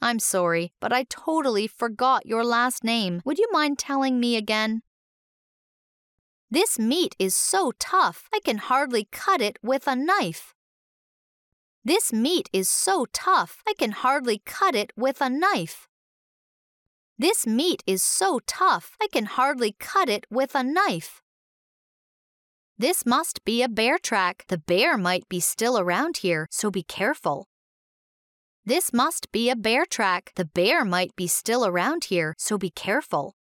I'm 0.00 0.20
sorry, 0.20 0.72
but 0.78 0.92
I 0.92 1.06
totally 1.10 1.66
forgot 1.66 2.24
your 2.24 2.44
last 2.44 2.84
name. 2.84 3.20
Would 3.24 3.38
you 3.38 3.48
mind 3.50 3.80
telling 3.80 4.20
me 4.20 4.36
again? 4.36 4.82
This 6.52 6.78
meat 6.78 7.16
is 7.18 7.34
so 7.34 7.72
tough, 7.80 8.28
I 8.32 8.38
can 8.44 8.58
hardly 8.58 9.08
cut 9.10 9.40
it 9.40 9.58
with 9.60 9.88
a 9.88 9.96
knife. 9.96 10.54
This 11.84 12.12
meat 12.12 12.48
is 12.52 12.70
so 12.70 13.06
tough, 13.12 13.60
I 13.66 13.74
can 13.76 13.90
hardly 13.90 14.40
cut 14.46 14.76
it 14.76 14.92
with 14.96 15.20
a 15.20 15.28
knife. 15.28 15.88
This 17.18 17.46
meat 17.46 17.82
is 17.86 18.02
so 18.02 18.40
tough, 18.46 18.96
I 19.00 19.06
can 19.12 19.26
hardly 19.26 19.76
cut 19.78 20.08
it 20.08 20.26
with 20.30 20.54
a 20.54 20.62
knife. 20.62 21.22
This 22.78 23.06
must 23.06 23.44
be 23.44 23.62
a 23.62 23.68
bear 23.68 23.98
track. 23.98 24.44
The 24.48 24.58
bear 24.58 24.98
might 24.98 25.28
be 25.28 25.38
still 25.38 25.78
around 25.78 26.18
here, 26.18 26.48
so 26.50 26.70
be 26.70 26.82
careful. 26.82 27.46
This 28.64 28.92
must 28.92 29.30
be 29.30 29.50
a 29.50 29.56
bear 29.56 29.84
track. 29.86 30.32
The 30.36 30.44
bear 30.44 30.84
might 30.84 31.14
be 31.14 31.26
still 31.26 31.64
around 31.64 32.04
here, 32.04 32.34
so 32.38 32.58
be 32.58 32.70
careful. 32.70 33.34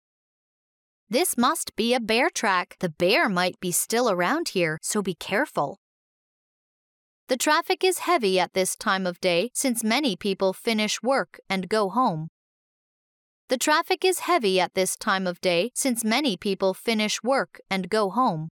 This 1.09 1.37
must 1.37 1.75
be 1.75 1.93
a 1.93 1.99
bear 1.99 2.29
track. 2.29 2.75
The 2.79 2.89
bear 2.89 3.29
might 3.29 3.59
be 3.59 3.71
still 3.71 4.09
around 4.09 4.49
here, 4.49 4.77
so 4.81 5.01
be 5.01 5.15
careful. 5.15 5.79
The 7.29 7.37
traffic 7.37 7.83
is 7.83 7.99
heavy 7.99 8.39
at 8.39 8.53
this 8.53 8.75
time 8.75 9.05
of 9.05 9.21
day 9.21 9.51
since 9.53 9.83
many 9.83 10.15
people 10.15 10.51
finish 10.51 11.01
work 11.01 11.39
and 11.49 11.69
go 11.69 11.89
home. 11.89 12.29
The 13.49 13.57
traffic 13.57 14.05
is 14.05 14.19
heavy 14.19 14.59
at 14.59 14.75
this 14.75 14.95
time 14.95 15.25
of 15.25 15.41
day 15.41 15.71
since 15.73 16.03
many 16.05 16.37
people 16.37 16.75
finish 16.75 17.23
work 17.23 17.59
and 17.67 17.89
go 17.89 18.11
home. 18.11 18.49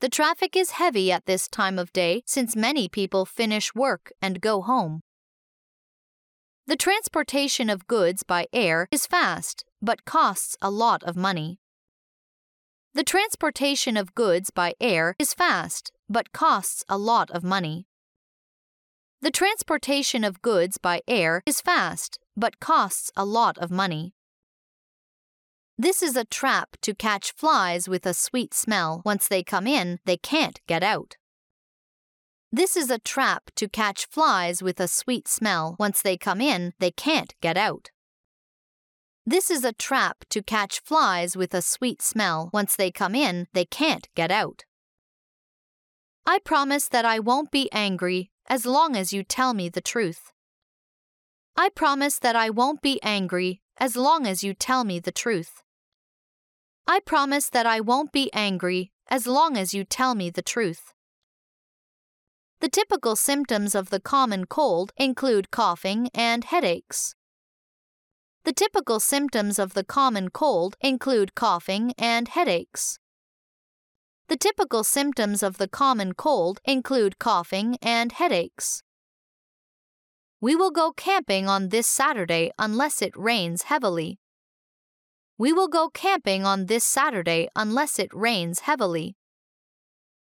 The 0.00 0.10
traffic 0.10 0.54
is 0.54 0.72
heavy 0.72 1.10
at 1.10 1.24
this 1.24 1.48
time 1.48 1.78
of 1.78 1.90
day 1.90 2.22
since 2.26 2.54
many 2.54 2.90
people 2.90 3.24
finish 3.24 3.74
work 3.74 4.12
and 4.20 4.42
go 4.42 4.60
home. 4.60 5.00
The 6.66 6.76
transportation 6.76 7.70
of 7.70 7.86
goods 7.86 8.22
by 8.22 8.48
air 8.52 8.86
is 8.90 9.06
fast, 9.06 9.64
but 9.80 10.04
costs 10.04 10.58
a 10.60 10.70
lot 10.70 11.02
of 11.04 11.16
money. 11.16 11.58
The 12.92 13.02
transportation 13.02 13.96
of 13.96 14.14
goods 14.14 14.50
by 14.50 14.74
air 14.78 15.16
is 15.18 15.32
fast, 15.32 15.90
but 16.06 16.32
costs 16.32 16.84
a 16.86 16.98
lot 16.98 17.30
of 17.30 17.42
money. 17.42 17.86
The 19.22 19.30
transportation 19.30 20.22
of 20.24 20.42
goods 20.42 20.76
by 20.76 21.00
air 21.06 21.42
is 21.46 21.60
fast, 21.60 22.18
but 22.40 22.58
costs 22.58 23.12
a 23.16 23.24
lot 23.24 23.58
of 23.58 23.70
money. 23.70 24.14
This 25.78 26.02
is 26.02 26.16
a 26.16 26.24
trap 26.24 26.76
to 26.82 26.94
catch 26.94 27.32
flies 27.32 27.88
with 27.88 28.04
a 28.04 28.14
sweet 28.14 28.52
smell. 28.54 29.02
Once 29.04 29.28
they 29.28 29.42
come 29.42 29.66
in, 29.66 29.98
they 30.04 30.16
can't 30.16 30.60
get 30.66 30.82
out. 30.82 31.16
This 32.52 32.76
is 32.76 32.90
a 32.90 32.98
trap 32.98 33.50
to 33.56 33.68
catch 33.68 34.06
flies 34.06 34.62
with 34.62 34.80
a 34.80 34.88
sweet 34.88 35.28
smell. 35.28 35.76
Once 35.78 36.02
they 36.02 36.16
come 36.16 36.40
in, 36.40 36.72
they 36.80 36.90
can't 36.90 37.34
get 37.40 37.56
out. 37.56 37.90
This 39.24 39.50
is 39.50 39.64
a 39.64 39.72
trap 39.72 40.24
to 40.30 40.42
catch 40.42 40.80
flies 40.80 41.36
with 41.36 41.54
a 41.54 41.62
sweet 41.62 42.02
smell. 42.02 42.50
Once 42.52 42.74
they 42.74 42.90
come 42.90 43.14
in, 43.14 43.46
they 43.52 43.64
can't 43.64 44.08
get 44.16 44.30
out. 44.30 44.64
I 46.26 46.40
promise 46.44 46.88
that 46.88 47.04
I 47.04 47.20
won't 47.20 47.50
be 47.50 47.70
angry 47.72 48.30
as 48.48 48.66
long 48.66 48.96
as 48.96 49.12
you 49.12 49.22
tell 49.22 49.54
me 49.54 49.68
the 49.68 49.80
truth. 49.80 50.32
I 51.56 51.68
promise 51.68 52.18
that 52.18 52.36
I 52.36 52.50
won't 52.50 52.82
be 52.82 53.00
angry 53.02 53.60
as 53.78 53.96
long 53.96 54.26
as 54.26 54.42
you 54.42 54.54
tell 54.54 54.84
me 54.84 54.98
the 54.98 55.12
truth. 55.12 55.62
I 56.86 57.00
promise 57.00 57.48
that 57.50 57.66
I 57.66 57.80
won't 57.80 58.12
be 58.12 58.30
angry 58.32 58.92
as 59.08 59.26
long 59.26 59.56
as 59.56 59.74
you 59.74 59.84
tell 59.84 60.14
me 60.14 60.30
the 60.30 60.42
truth. 60.42 60.92
The 62.60 62.68
typical 62.68 63.16
symptoms 63.16 63.74
of 63.74 63.90
the 63.90 64.00
common 64.00 64.44
cold 64.46 64.92
include 64.96 65.50
coughing 65.50 66.10
and 66.14 66.44
headaches. 66.44 67.14
The 68.44 68.52
typical 68.52 69.00
symptoms 69.00 69.58
of 69.58 69.74
the 69.74 69.84
common 69.84 70.30
cold 70.30 70.76
include 70.80 71.34
coughing 71.34 71.94
and 71.98 72.28
headaches. 72.28 72.98
The 74.28 74.36
typical 74.36 74.84
symptoms 74.84 75.42
of 75.42 75.58
the 75.58 75.68
common 75.68 76.14
cold 76.14 76.60
include 76.64 77.18
coughing 77.18 77.76
and 77.82 78.12
headaches. 78.12 78.82
We 80.42 80.56
will 80.56 80.70
go 80.70 80.92
camping 80.92 81.48
on 81.48 81.68
this 81.68 81.86
Saturday 81.86 82.50
unless 82.58 83.02
it 83.02 83.14
rains 83.14 83.64
heavily. 83.64 84.18
We 85.36 85.52
will 85.52 85.68
go 85.68 85.90
camping 85.90 86.46
on 86.46 86.64
this 86.64 86.82
Saturday 86.82 87.48
unless 87.54 87.98
it 87.98 88.08
rains 88.14 88.60
heavily. 88.60 89.16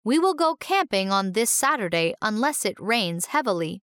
We 0.04 0.18
will 0.18 0.34
go 0.34 0.56
camping 0.56 1.12
on 1.12 1.34
this 1.34 1.52
Saturday 1.52 2.16
unless 2.24 2.66
it 2.66 2.76
rains 2.80 3.28
heavily. 3.28 3.84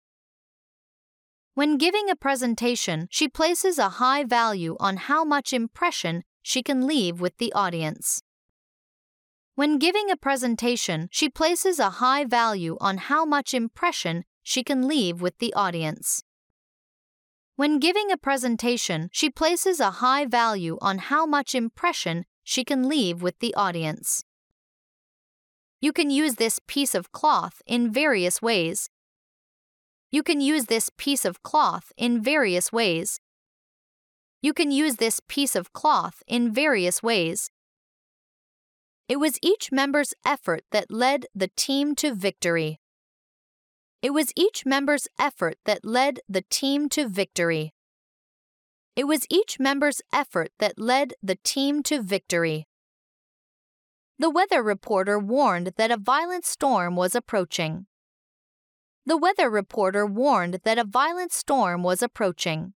When 1.55 1.77
giving 1.77 2.09
a 2.09 2.15
presentation, 2.15 3.09
she 3.11 3.29
places 3.29 3.79
a 3.79 3.99
high 4.01 4.23
value 4.23 4.77
on 4.79 4.99
how 4.99 5.25
much 5.25 5.53
impression 5.53 6.23
she 6.41 6.63
can 6.63 6.87
leave 6.87 7.21
with 7.21 7.37
the 7.39 7.53
audience. 7.53 8.23
When 9.55 9.79
giving 9.79 10.09
a 10.11 10.17
presentation, 10.17 11.09
she 11.11 11.29
places 11.29 11.79
a 11.79 11.99
high 12.01 12.25
value 12.25 12.77
on 12.81 12.97
how 12.99 13.25
much 13.25 13.53
impression 13.53 14.25
she 14.43 14.63
can 14.63 14.89
leave 14.89 15.21
with 15.21 15.39
the 15.39 15.53
audience. 15.55 16.23
When 17.57 17.79
giving 17.79 18.11
a 18.11 18.17
presentation, 18.17 19.09
she 19.13 19.31
places 19.31 19.79
a 19.79 20.03
high 20.03 20.27
value 20.27 20.79
on 20.81 20.99
how 20.99 21.27
much 21.27 21.55
impression 21.55 22.25
she 22.43 22.65
can 22.65 22.89
leave 22.89 23.23
with 23.23 23.39
the 23.39 23.55
audience. 23.55 24.25
You 25.81 25.93
can 25.93 26.11
use 26.11 26.37
this 26.37 26.59
piece 26.67 26.95
of 26.95 27.13
cloth 27.13 27.63
in 27.67 27.93
various 27.93 28.41
ways. 28.41 28.89
You 30.11 30.23
can 30.23 30.41
use 30.41 30.67
this 30.67 30.91
piece 30.97 31.25
of 31.25 31.43
cloth 31.43 31.93
in 31.97 32.23
various 32.23 32.73
ways. 32.73 33.21
You 34.43 34.53
can 34.53 34.71
use 34.71 34.97
this 34.97 35.21
piece 35.29 35.55
of 35.55 35.73
cloth 35.73 36.23
in 36.27 36.53
various 36.53 37.03
ways. 37.03 37.51
It 39.09 39.17
was 39.17 39.39
each 39.41 39.71
member's 39.71 40.15
effort 40.25 40.65
that 40.73 40.91
led 40.91 41.27
the 41.35 41.51
team 41.57 41.95
to 41.97 42.15
victory. 42.15 42.81
It 44.03 44.13
was 44.13 44.33
each 44.35 44.67
member's 44.67 45.07
effort 45.17 45.59
that 45.65 45.85
led 45.85 46.19
the 46.29 46.43
team 46.51 46.89
to 46.89 47.09
victory. 47.09 47.73
It 48.97 49.05
was 49.05 49.27
each 49.31 49.61
member's 49.61 50.03
effort 50.13 50.51
that 50.59 50.77
led 50.77 51.15
the 51.23 51.39
team 51.45 51.85
to 51.85 52.03
victory. 52.03 52.67
The 54.19 54.29
weather 54.29 54.61
reporter 54.61 55.21
warned 55.21 55.75
that 55.77 55.93
a 55.93 55.97
violent 55.97 56.45
storm 56.45 56.97
was 56.97 57.15
approaching. 57.15 57.87
The 59.07 59.17
weather 59.17 59.49
reporter 59.49 60.05
warned 60.05 60.61
that 60.65 60.79
a 60.79 60.85
violent 60.85 61.33
storm 61.33 61.85
was 61.85 62.03
approaching. 62.03 62.75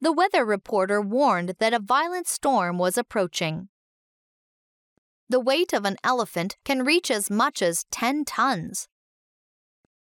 The 0.00 0.12
weather 0.12 0.44
reporter 0.44 1.00
warned 1.00 1.54
that 1.60 1.72
a 1.72 1.78
violent 1.78 2.26
storm 2.26 2.78
was 2.78 2.98
approaching. 2.98 3.68
The 5.28 5.40
weight 5.40 5.72
of 5.72 5.84
an 5.84 5.96
elephant 6.02 6.56
can 6.64 6.84
reach 6.84 7.12
as 7.12 7.30
much 7.30 7.62
as 7.62 7.84
10 7.92 8.24
tons. 8.24 8.88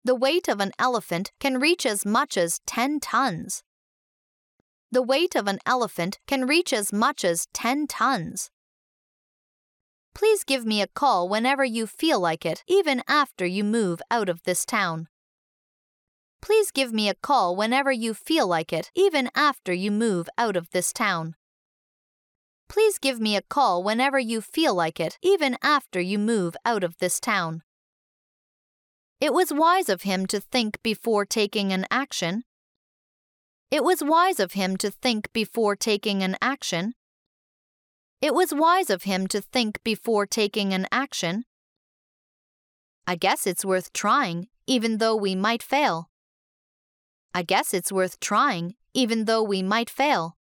The 0.04 0.14
weight 0.14 0.48
of 0.48 0.60
an 0.60 0.72
elephant 0.78 1.32
can 1.40 1.58
reach 1.58 1.84
as 1.84 2.06
much 2.06 2.36
as 2.36 2.60
10 2.66 3.00
tons. 3.00 3.62
The 4.90 5.02
weight 5.02 5.34
of 5.34 5.46
an 5.46 5.58
elephant 5.66 6.18
can 6.26 6.46
reach 6.46 6.72
as 6.72 6.92
much 6.92 7.24
as 7.24 7.46
10 7.52 7.86
tons. 7.88 8.50
Please 10.14 10.44
give 10.44 10.64
me 10.64 10.80
a 10.80 10.86
call 10.86 11.28
whenever 11.28 11.64
you 11.64 11.86
feel 11.86 12.18
like 12.18 12.46
it, 12.46 12.64
even 12.66 13.02
after 13.06 13.44
you 13.44 13.62
move 13.62 14.00
out 14.10 14.28
of 14.28 14.42
this 14.44 14.64
town. 14.64 15.08
Please 16.40 16.70
give 16.70 16.92
me 16.92 17.08
a 17.08 17.14
call 17.14 17.54
whenever 17.54 17.92
you 17.92 18.14
feel 18.14 18.46
like 18.46 18.72
it, 18.72 18.90
even 18.94 19.28
after 19.34 19.72
you 19.72 19.90
move 19.90 20.28
out 20.38 20.56
of 20.56 20.70
this 20.70 20.92
town. 20.92 21.34
Please 22.68 22.98
give 22.98 23.20
me 23.20 23.36
a 23.36 23.42
call 23.42 23.82
whenever 23.82 24.18
you 24.18 24.40
feel 24.40 24.74
like 24.74 25.00
it, 25.00 25.18
even 25.22 25.56
after 25.62 26.00
you 26.00 26.18
move 26.18 26.56
out 26.64 26.84
of 26.84 26.98
this 26.98 27.20
town. 27.20 27.62
It 29.20 29.32
was 29.32 29.52
wise 29.52 29.88
of 29.88 30.02
him 30.02 30.26
to 30.26 30.40
think 30.40 30.80
before 30.82 31.26
taking 31.26 31.72
an 31.72 31.86
action. 31.90 32.44
It 33.70 33.82
was 33.82 34.02
wise 34.02 34.38
of 34.38 34.52
him 34.52 34.76
to 34.76 34.90
think 34.90 35.32
before 35.32 35.74
taking 35.74 36.22
an 36.22 36.36
action. 36.40 36.94
It 38.20 38.32
was 38.32 38.54
wise 38.54 38.90
of 38.90 39.02
him 39.02 39.26
to 39.28 39.40
think 39.40 39.82
before 39.82 40.24
taking 40.24 40.72
an 40.72 40.86
action. 40.92 41.44
I 43.06 43.16
guess 43.16 43.46
it's 43.46 43.64
worth 43.64 43.92
trying, 43.92 44.48
even 44.66 44.98
though 44.98 45.16
we 45.16 45.34
might 45.34 45.62
fail. 45.62 46.10
I 47.34 47.42
guess 47.42 47.74
it's 47.74 47.90
worth 47.90 48.20
trying, 48.20 48.76
even 48.94 49.24
though 49.24 49.42
we 49.42 49.62
might 49.62 49.90
fail. 49.90 50.36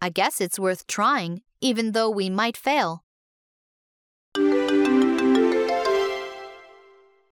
I 0.00 0.10
guess 0.10 0.40
it's 0.40 0.58
worth 0.58 0.86
trying, 0.86 1.42
even 1.60 1.92
though 1.92 2.10
we 2.10 2.30
might 2.30 2.56
fail. 2.56 3.04